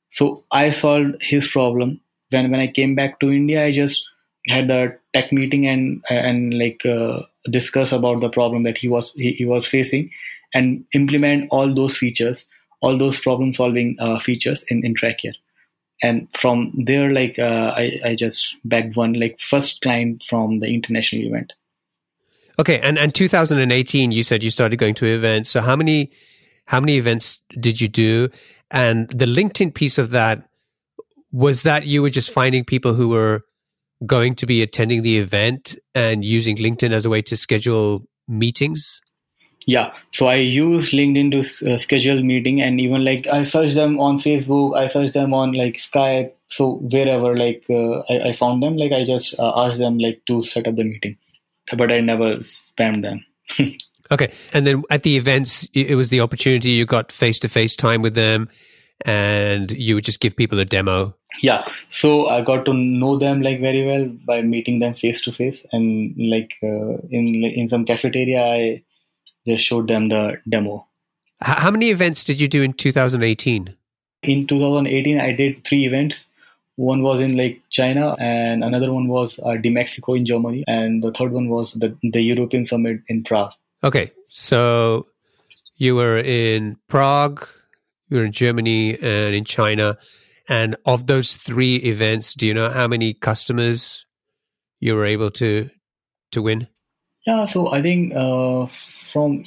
[0.09, 1.99] So I solved his problem.
[2.29, 4.07] When when I came back to India, I just
[4.47, 9.11] had a tech meeting and and like uh, discuss about the problem that he was
[9.15, 10.09] he, he was facing
[10.53, 12.45] and implement all those features
[12.81, 15.33] all those problem solving uh, features in, in Trackier.
[16.03, 20.67] And from there, like uh, I, I just bagged one like first client from the
[20.67, 21.53] international event.
[22.57, 25.49] Okay, and and 2018, you said you started going to events.
[25.51, 26.11] So how many
[26.65, 28.29] how many events did you do?
[28.71, 30.49] And the LinkedIn piece of that
[31.31, 33.45] was that you were just finding people who were
[34.05, 39.01] going to be attending the event and using LinkedIn as a way to schedule meetings?
[39.67, 39.93] Yeah.
[40.11, 44.19] So i use linkedin to uh, schedule meeting and even like i search them on
[44.19, 48.75] facebook i search them on like skype so wherever like uh, I, I, found them
[48.75, 51.17] like i just uh, asked them like to set up the meeting.
[51.77, 53.25] But i never spammed them.
[54.11, 54.33] Okay.
[54.51, 58.49] And then at the events it was the opportunity you got face-to-face time with them
[59.05, 63.41] and you would just give people a demo yeah so i got to know them
[63.41, 67.85] like very well by meeting them face to face and like uh, in in some
[67.85, 68.83] cafeteria i
[69.45, 70.85] just showed them the demo.
[71.41, 73.75] How many events did you do in 2018?
[74.23, 76.23] In 2018, I did three events.
[76.75, 81.11] One was in like China, and another one was uh, DMEXCO in Germany, and the
[81.11, 83.51] third one was the the European Summit in Prague.
[83.83, 85.07] Okay, so
[85.77, 87.47] you were in Prague,
[88.11, 89.97] you were in Germany and in China.
[90.47, 94.05] And of those three events, do you know how many customers
[94.79, 95.69] you were able to
[96.31, 96.67] to win?
[97.25, 98.67] Yeah, so I think uh,
[99.11, 99.45] from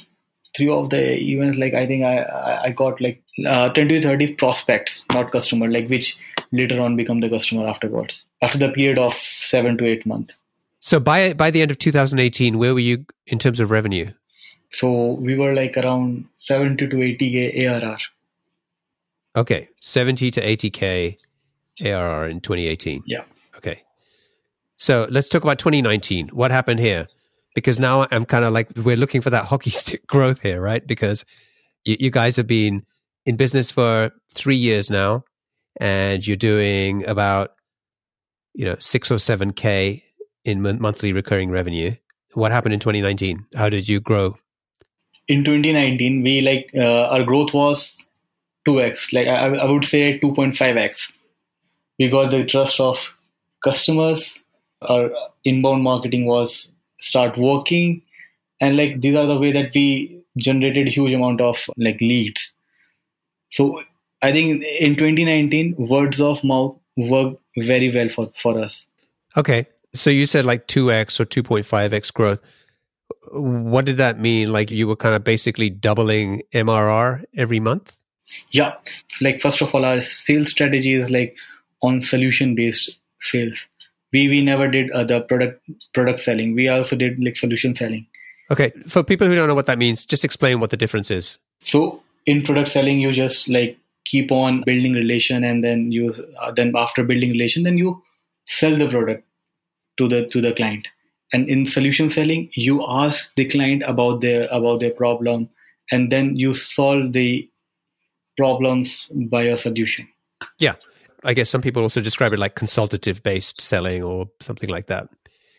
[0.55, 5.03] three of the events, like I think I I got like uh, 20 30 prospects,
[5.13, 6.17] not customer, like which
[6.51, 10.33] later on become the customer afterwards after the period of seven to eight months.
[10.79, 14.11] So by by the end of 2018, where were you in terms of revenue?
[14.71, 17.97] So we were like around 70 to 80k ARR.
[19.35, 21.17] Okay, 70 to 80k
[21.83, 23.03] ARR in 2018.
[23.05, 23.23] Yeah.
[23.57, 23.81] Okay.
[24.77, 26.29] So let's talk about 2019.
[26.29, 27.07] What happened here?
[27.53, 30.85] Because now I'm kind of like we're looking for that hockey stick growth here, right?
[30.85, 31.25] Because
[31.83, 32.85] you, you guys have been
[33.25, 35.23] in business for three years now,
[35.77, 37.51] and you're doing about
[38.53, 40.03] you know six or seven k
[40.43, 41.95] in monthly recurring revenue.
[42.33, 43.45] What happened in 2019?
[43.55, 44.37] How did you grow?
[45.27, 47.94] In 2019, we like uh, our growth was
[48.67, 51.11] 2x, like I, I would say 2.5x.
[51.99, 52.97] We got the trust of
[53.63, 54.39] customers.
[54.81, 55.09] Our
[55.43, 58.01] inbound marketing was start working,
[58.59, 62.53] and like these are the way that we generated huge amount of like leads.
[63.51, 63.81] So
[64.21, 68.85] I think in 2019, words of mouth worked very well for for us.
[69.37, 72.41] Okay, so you said like 2x or 2.5x growth.
[73.31, 74.51] What did that mean?
[74.51, 77.93] Like you were kind of basically doubling MRR every month?
[78.51, 78.75] Yeah.
[79.21, 81.35] Like first of all, our sales strategy is like
[81.81, 83.67] on solution based sales.
[84.11, 85.61] We we never did uh, the product
[85.93, 86.55] product selling.
[86.55, 88.07] We also did like solution selling.
[88.51, 88.71] Okay.
[88.87, 91.37] For people who don't know what that means, just explain what the difference is.
[91.63, 96.51] So in product selling, you just like keep on building relation, and then you uh,
[96.51, 98.01] then after building relation, then you
[98.47, 99.25] sell the product
[99.97, 100.87] to the to the client
[101.33, 105.49] and in solution selling you ask the client about their about their problem
[105.91, 107.49] and then you solve the
[108.37, 110.07] problems by a solution.
[110.59, 110.75] Yeah.
[111.23, 115.09] I guess some people also describe it like consultative based selling or something like that.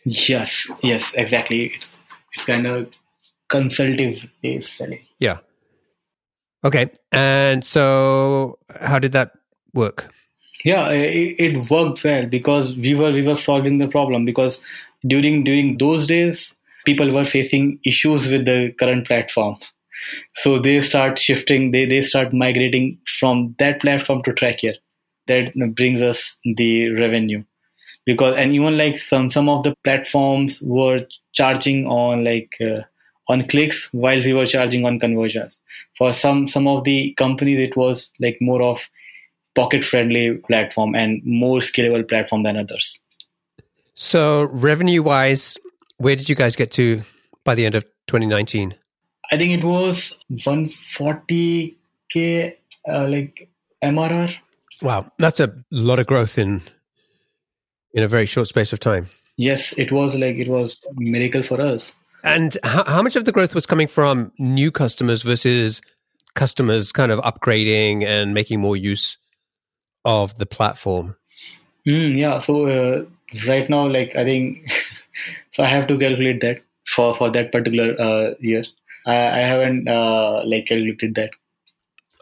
[0.04, 1.72] Yes yes exactly.
[1.74, 1.88] It's,
[2.34, 2.88] it's kind of
[3.48, 5.00] consultative based selling.
[5.18, 5.38] Yeah.
[6.64, 6.90] Okay.
[7.10, 9.32] And so how did that
[9.74, 10.12] work?
[10.64, 14.58] Yeah it, it, worked well because we were we were solving the problem because
[15.06, 16.54] during during those days
[16.84, 19.56] people were facing issues with the current platform
[20.34, 24.74] so they start shifting they they start migrating from that platform to trackier
[25.26, 27.42] that brings us the revenue
[28.04, 31.00] because and even like some some of the platforms were
[31.32, 32.80] charging on like uh,
[33.28, 35.60] on clicks while we were charging on conversions
[35.98, 38.78] for some some of the companies it was like more of
[39.56, 43.00] pocket friendly platform and more scalable platform than others.
[43.94, 45.56] So, revenue wise,
[45.96, 47.02] where did you guys get to
[47.42, 48.74] by the end of 2019?
[49.32, 52.56] I think it was 140k
[52.88, 53.48] uh, like
[53.82, 54.34] MRR.
[54.82, 56.62] Wow, that's a lot of growth in
[57.92, 59.08] in a very short space of time.
[59.36, 61.92] Yes, it was like it was miracle for us.
[62.22, 65.80] And how, how much of the growth was coming from new customers versus
[66.34, 69.18] customers kind of upgrading and making more use
[70.04, 71.16] of the platform?
[71.86, 72.40] Mm, yeah.
[72.40, 73.04] So uh,
[73.46, 74.70] right now, like I think,
[75.52, 76.62] so I have to calculate that
[76.94, 78.64] for for that particular uh, year.
[79.06, 81.30] I, I haven't uh, like calculated that.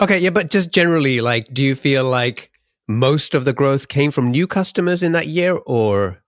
[0.00, 2.50] Okay, yeah, but just generally, like, do you feel like
[2.88, 6.22] most of the growth came from new customers in that year, or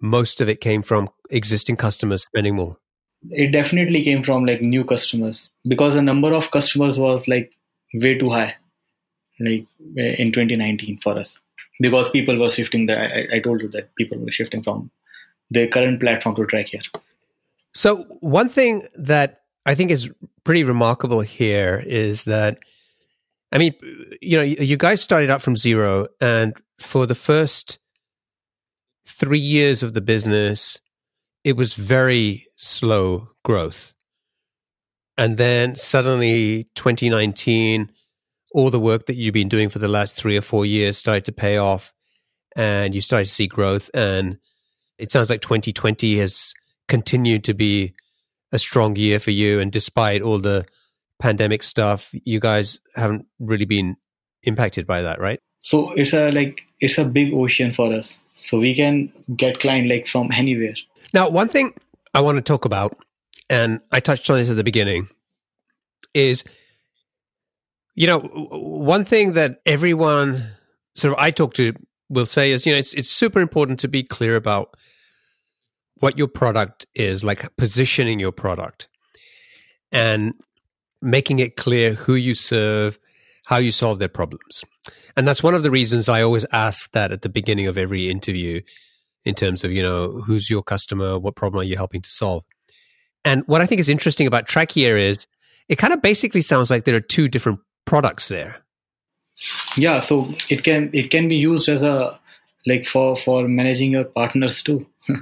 [0.00, 2.76] most of it came from existing customers spending more?
[3.30, 7.52] It definitely came from like new customers because the number of customers was like
[7.92, 8.54] way too high
[9.40, 11.38] like in 2019 for us
[11.80, 14.90] because people were shifting the I, I told you that people were shifting from
[15.50, 16.82] the current platform to trackier
[17.72, 19.39] so one thing that
[19.70, 20.10] i think is
[20.44, 22.58] pretty remarkable here is that
[23.52, 23.74] i mean
[24.20, 27.78] you know you guys started out from zero and for the first
[29.06, 30.80] three years of the business
[31.44, 33.94] it was very slow growth
[35.16, 37.90] and then suddenly 2019
[38.52, 41.24] all the work that you've been doing for the last three or four years started
[41.24, 41.94] to pay off
[42.56, 43.90] and you started to see growth.
[43.94, 44.38] And
[44.98, 46.52] it sounds like 2020 has
[46.88, 47.94] continued to be
[48.52, 49.60] a strong year for you.
[49.60, 50.66] And despite all the
[51.18, 53.96] pandemic stuff, you guys haven't really been
[54.42, 55.40] impacted by that, right?
[55.62, 58.18] So it's a like it's a big ocean for us.
[58.34, 60.74] So we can get client like from anywhere.
[61.12, 61.74] Now, one thing
[62.14, 62.96] I want to talk about,
[63.50, 65.08] and I touched on this at the beginning,
[66.14, 66.44] is
[67.94, 70.42] you know, one thing that everyone
[70.94, 71.74] sort of I talk to
[72.08, 74.74] will say is, you know, it's it's super important to be clear about
[76.00, 78.88] what your product is, like positioning your product
[79.92, 80.34] and
[81.02, 82.98] making it clear who you serve,
[83.46, 84.64] how you solve their problems.
[85.16, 88.10] And that's one of the reasons I always ask that at the beginning of every
[88.10, 88.60] interview
[89.24, 91.18] in terms of, you know, who's your customer?
[91.18, 92.44] What problem are you helping to solve?
[93.24, 95.26] And what I think is interesting about Trackier is
[95.68, 98.56] it kind of basically sounds like there are two different products there.
[99.76, 102.18] Yeah, so it can it can be used as a
[102.66, 104.86] like for for managing your partners too.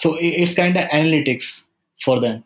[0.00, 1.62] so it's kind of analytics
[2.02, 2.44] for them.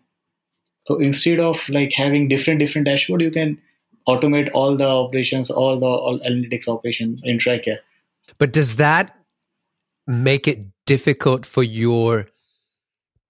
[0.87, 3.61] So instead of like having different different dashboard, you can
[4.09, 7.79] automate all the operations, all the all analytics operations in Trackier.
[8.39, 9.17] But does that
[10.07, 12.29] make it difficult for your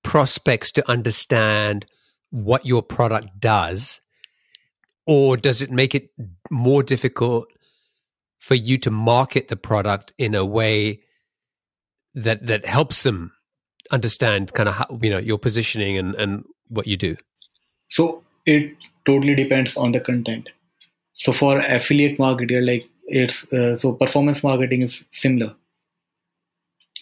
[0.03, 1.87] prospects to understand
[2.31, 4.01] what your product does?
[5.07, 6.11] Or does it make it
[6.51, 7.49] more difficult
[8.39, 11.01] for you to market the product in a way
[12.14, 13.33] that that helps them
[13.91, 17.16] understand kind of how you know your positioning and, and what you do?
[17.88, 18.76] So it
[19.07, 20.49] totally depends on the content.
[21.14, 25.55] So for affiliate marketer, like it's uh, so performance marketing is similar.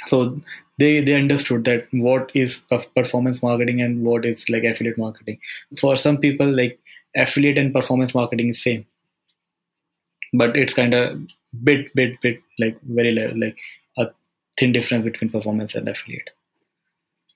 [0.06, 0.40] So
[0.78, 2.60] they they understood that what is
[2.94, 5.38] performance marketing and what is like affiliate marketing.
[5.78, 6.78] For some people, like
[7.16, 8.86] affiliate and performance marketing is same,
[10.32, 11.20] but it's kind of
[11.62, 13.58] bit bit bit like very like
[13.98, 14.06] a
[14.58, 16.30] thin difference between performance and affiliate.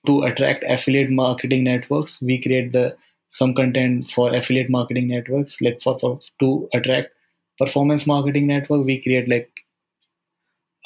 [0.05, 2.97] To attract affiliate marketing networks, we create the
[3.31, 7.09] some content for affiliate marketing networks like for, for to attract
[7.57, 9.49] performance marketing network we create like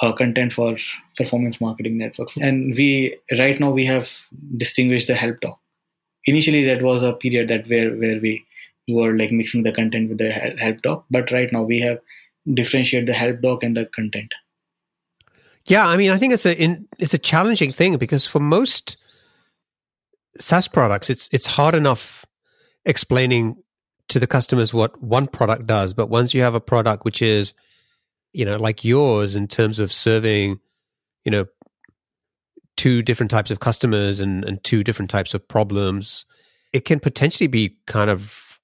[0.01, 0.78] uh, content for
[1.15, 2.36] performance marketing networks.
[2.38, 4.07] And we right now we have
[4.57, 5.59] distinguished the help doc.
[6.26, 8.45] Initially that was a period that where where we
[8.88, 11.99] were like mixing the content with the help doc but right now we have
[12.53, 14.34] differentiated the help doc and the content.
[15.65, 18.95] Yeah i mean i think it's a in, it's a challenging thing because for most
[20.40, 22.26] SaaS products, it's it's hard enough
[22.86, 23.58] explaining
[24.10, 25.94] to the customers what one product does.
[25.94, 27.54] But once you have a product which is,
[28.34, 30.60] you know, like yours in terms of serving,
[31.26, 31.46] you know,
[32.78, 36.26] two different types of customers and, and two different types of problems,
[36.72, 38.60] it can potentially be kind of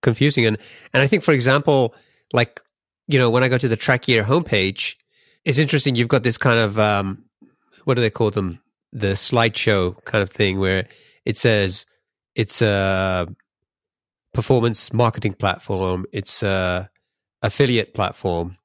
[0.00, 0.46] confusing.
[0.46, 0.56] And
[0.94, 1.94] and I think, for example,
[2.32, 2.60] like,
[3.08, 4.94] you know, when I go to the Trackier homepage,
[5.44, 5.96] it's interesting.
[5.96, 7.24] You've got this kind of um,
[7.84, 8.61] what do they call them?
[8.92, 10.86] The slideshow kind of thing where
[11.24, 11.86] it says
[12.34, 13.28] it's a
[14.34, 16.06] performance marketing platform.
[16.12, 16.90] It's a
[17.42, 18.56] affiliate platform.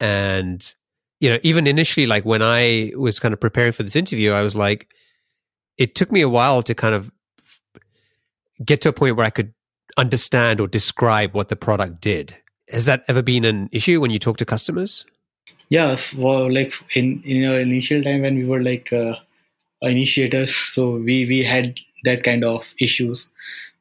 [0.00, 0.74] And,
[1.20, 4.42] you know, even initially, like when I was kind of preparing for this interview, I
[4.42, 4.88] was like,
[5.76, 7.10] it took me a while to kind of
[8.64, 9.52] get to a point where I could
[9.96, 12.36] understand or describe what the product did.
[12.70, 15.06] Has that ever been an issue when you talk to customers?
[15.68, 19.14] Yeah, well, like in in our initial time when we were like uh,
[19.84, 23.28] initiators, so we we had that kind of issues.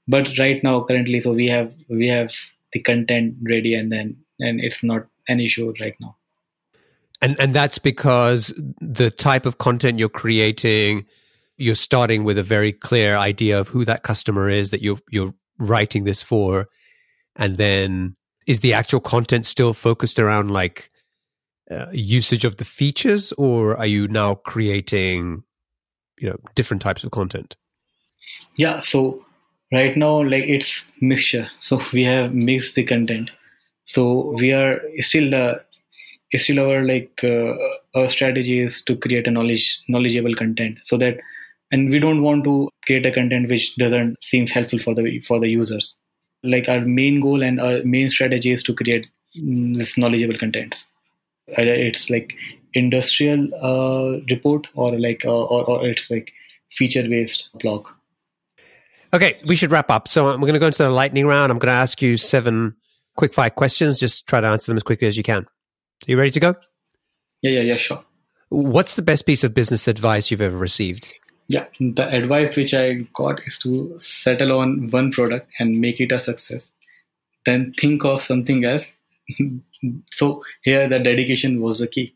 [0.07, 2.31] But right now currently so we have we have
[2.73, 6.15] the content ready and then and it's not an issue right now.
[7.21, 11.05] And and that's because the type of content you're creating
[11.57, 15.33] you're starting with a very clear idea of who that customer is that you're you're
[15.59, 16.67] writing this for.
[17.35, 20.91] And then is the actual content still focused around like
[21.71, 25.43] uh, usage of the features or are you now creating
[26.23, 27.55] you know different types of content.
[28.57, 29.23] Yeah so
[29.71, 31.49] right now like it's mixture.
[31.59, 33.29] So we have mixed the content.
[33.85, 35.63] So we are still the
[36.37, 37.53] still our like uh,
[37.95, 41.19] our strategy is to create a knowledge knowledgeable content so that
[41.71, 45.39] and we don't want to create a content which doesn't seem helpful for the for
[45.39, 45.95] the users.
[46.43, 49.07] Like our main goal and our main strategy is to create
[49.37, 50.87] mm, this knowledgeable contents.
[51.47, 52.33] It's like
[52.73, 56.31] industrial uh, report or like uh, or, or it's like
[56.71, 57.87] feature based blog
[59.13, 60.07] Okay, we should wrap up.
[60.07, 61.51] So we're going to go into the lightning round.
[61.51, 62.75] I'm going to ask you seven
[63.15, 63.99] quick fire questions.
[63.99, 65.43] Just try to answer them as quickly as you can.
[65.43, 66.55] Are you ready to go?
[67.43, 68.03] Yeah, yeah, yeah, sure.
[68.49, 71.13] What's the best piece of business advice you've ever received?
[71.47, 76.11] Yeah, the advice which I got is to settle on one product and make it
[76.11, 76.67] a success.
[77.45, 78.91] Then think of something else.
[80.11, 82.15] so here, the dedication was the key.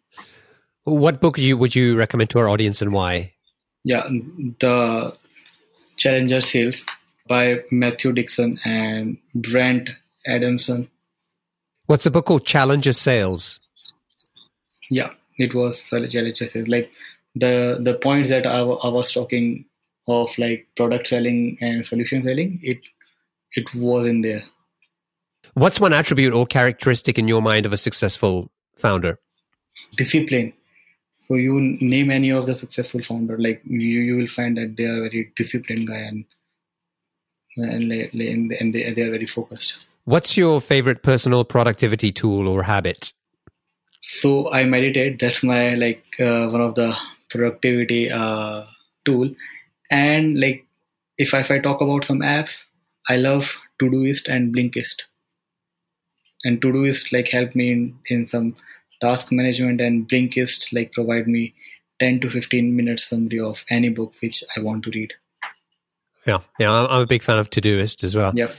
[0.88, 3.34] What book you, would you recommend to our audience and why?
[3.84, 5.14] Yeah, the
[5.98, 6.86] Challenger Sales
[7.28, 9.90] by Matthew Dixon and Brent
[10.26, 10.88] Adamson.
[11.88, 12.46] What's the book called?
[12.46, 13.60] Challenger Sales.
[14.90, 16.70] Yeah, it was Challenger Sales.
[16.70, 16.90] Like
[17.36, 19.66] the the points that I, I was talking
[20.08, 22.80] of, like product selling and solution selling, it
[23.58, 24.46] it was in there.
[25.54, 29.20] What's one attribute or characteristic in your mind of a successful founder?
[29.98, 30.54] Discipline.
[31.28, 34.86] So you name any of the successful founder, like you, you will find that they
[34.86, 36.26] are very disciplined guy and
[37.58, 39.78] and and they, they are very focused.
[40.06, 43.12] What's your favorite personal productivity tool or habit?
[44.02, 45.20] So I meditate.
[45.20, 46.96] That's my like uh, one of the
[47.30, 48.64] productivity uh,
[49.04, 49.30] tool.
[49.92, 50.66] And like
[51.18, 52.64] if I, if I talk about some apps,
[53.10, 55.04] I love Todoist and Blinkist.
[56.46, 58.56] And Todoist like help me in, in some
[59.02, 61.54] task management and Blinkist like provide me
[62.00, 65.14] 10 to 15 minutes summary of any book which I want to read.
[66.26, 68.34] Yeah, yeah, I'm a big fan of Todoist as well.
[68.36, 68.52] Yep.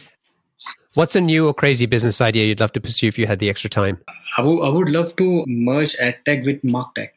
[0.94, 3.50] What's a new or crazy business idea you'd love to pursue if you had the
[3.50, 3.98] extra time?
[4.36, 7.10] I, w- I would love to merge EdTech with MarkTech.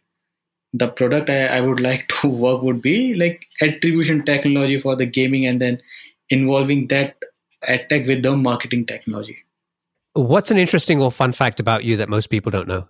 [0.74, 5.06] The product I, I would like to work would be like attribution technology for the
[5.06, 5.82] gaming and then
[6.30, 7.16] involving that
[7.68, 9.38] EdTech with the marketing technology.
[10.14, 12.88] What's an interesting or fun fact about you that most people don't know?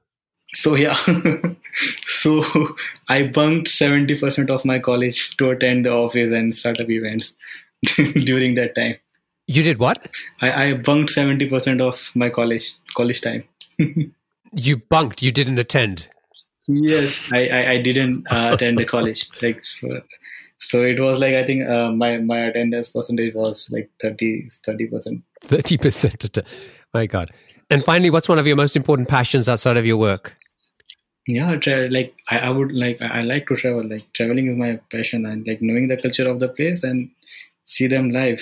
[0.53, 0.97] So yeah,
[2.05, 2.75] so
[3.07, 7.35] I bunked seventy percent of my college to attend the office and startup events
[7.95, 8.97] during that time.
[9.47, 10.09] You did what?
[10.41, 13.43] I, I bunked seventy percent of my college college time.
[14.53, 15.21] you bunked.
[15.21, 16.09] You didn't attend.
[16.67, 19.29] Yes, I I, I didn't uh, attend the college.
[19.41, 20.01] Like so,
[20.59, 24.49] so, it was like I think uh, my my attendance percentage was like 30
[24.91, 25.23] percent.
[25.41, 26.37] Thirty percent.
[26.93, 27.31] My God.
[27.69, 30.35] And finally, what's one of your most important passions outside of your work?
[31.27, 33.87] Yeah tra- like I, I would like I, I like to travel.
[33.87, 37.09] Like traveling is my passion and like knowing the culture of the place and
[37.65, 38.41] see them live.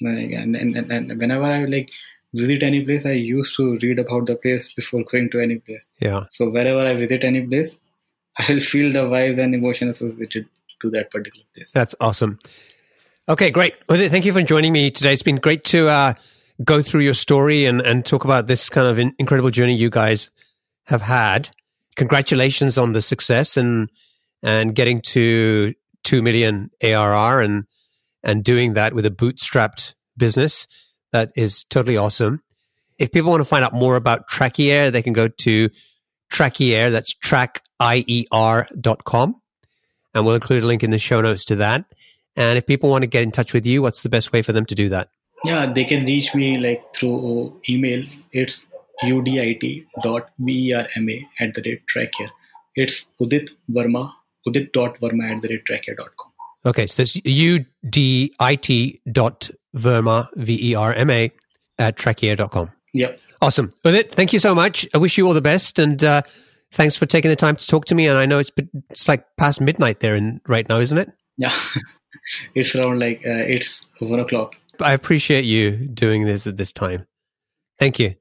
[0.00, 1.90] Like and, and, and, and whenever i like
[2.34, 5.86] visit any place i used to read about the place before going to any place.
[6.00, 6.24] Yeah.
[6.32, 7.76] So wherever i visit any place
[8.38, 10.48] i will feel the vibes and emotion associated
[10.80, 11.70] to that particular place.
[11.72, 12.38] That's awesome.
[13.28, 13.74] Okay great.
[13.88, 15.12] Thank you for joining me today.
[15.12, 16.14] It's been great to uh,
[16.64, 19.90] go through your story and, and talk about this kind of in- incredible journey you
[19.90, 20.30] guys
[20.86, 21.50] have had
[21.96, 23.90] congratulations on the success and
[24.42, 27.64] and getting to two million ARR and
[28.22, 30.66] and doing that with a bootstrapped business.
[31.12, 32.42] That is totally awesome.
[32.98, 35.68] If people want to find out more about Trackier, they can go to
[36.30, 37.60] Trackier, that's trackier.com.
[40.14, 41.84] And we'll include a link in the show notes to that.
[42.36, 44.52] And if people want to get in touch with you, what's the best way for
[44.52, 45.08] them to do that?
[45.44, 48.04] Yeah, they can reach me like through email.
[48.30, 48.64] It's
[49.04, 49.86] udit.verma
[51.40, 52.30] at the rate trackier.
[52.74, 54.12] It's Udit Verma,
[54.46, 56.32] udit.verma at the rate trackier.com.
[56.64, 61.32] Okay, so that's U-D-I-T dot Verma, V-E-R-M-A
[61.78, 62.70] at trackier.com.
[62.94, 63.20] Yep.
[63.40, 63.74] Awesome.
[63.84, 64.86] Udit, thank you so much.
[64.94, 66.22] I wish you all the best and uh,
[66.70, 68.06] thanks for taking the time to talk to me.
[68.06, 68.52] And I know it's
[68.90, 71.10] it's like past midnight there in right now, isn't it?
[71.36, 71.54] Yeah,
[72.54, 74.54] it's around like uh, it's one o'clock.
[74.80, 77.06] I appreciate you doing this at this time.
[77.78, 78.14] Thank you.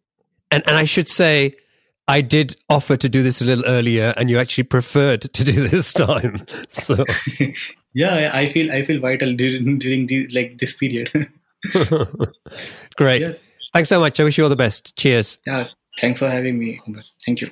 [0.51, 1.55] And and I should say,
[2.07, 5.67] I did offer to do this a little earlier, and you actually preferred to do
[5.67, 6.45] this time.
[6.71, 7.05] So
[7.93, 11.09] yeah, I feel I feel vital during during the, like this period.
[12.97, 13.21] Great.
[13.21, 13.33] Yeah.
[13.73, 14.19] Thanks so much.
[14.19, 14.95] I wish you all the best.
[14.97, 15.39] Cheers.
[15.47, 15.67] Yeah.
[15.99, 16.81] Thanks for having me.
[17.25, 17.51] Thank you.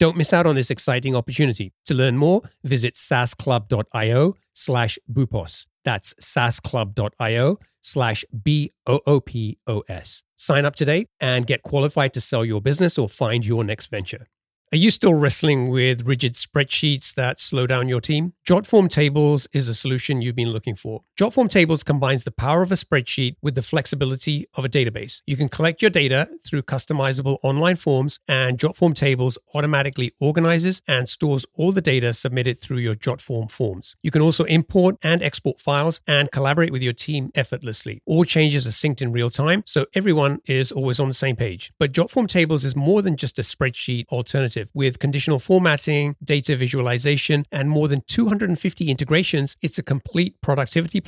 [0.00, 1.74] Don't miss out on this exciting opportunity.
[1.84, 5.66] To learn more, visit saasclub.io slash boopos.
[5.84, 10.22] That's saasclub.io slash B-O-O-P-O-S.
[10.36, 14.26] Sign up today and get qualified to sell your business or find your next venture.
[14.72, 18.32] Are you still wrestling with rigid spreadsheets that slow down your team?
[18.48, 21.02] Jotform Tables is a solution you've been looking for.
[21.20, 25.20] Jotform Tables combines the power of a spreadsheet with the flexibility of a database.
[25.26, 31.10] You can collect your data through customizable online forms, and Jotform Tables automatically organizes and
[31.10, 33.96] stores all the data submitted through your Jotform forms.
[34.00, 38.00] You can also import and export files and collaborate with your team effortlessly.
[38.06, 41.70] All changes are synced in real time, so everyone is always on the same page.
[41.78, 47.44] But Jotform Tables is more than just a spreadsheet alternative with conditional formatting, data visualization,
[47.52, 49.58] and more than 250 integrations.
[49.60, 51.02] It's a complete productivity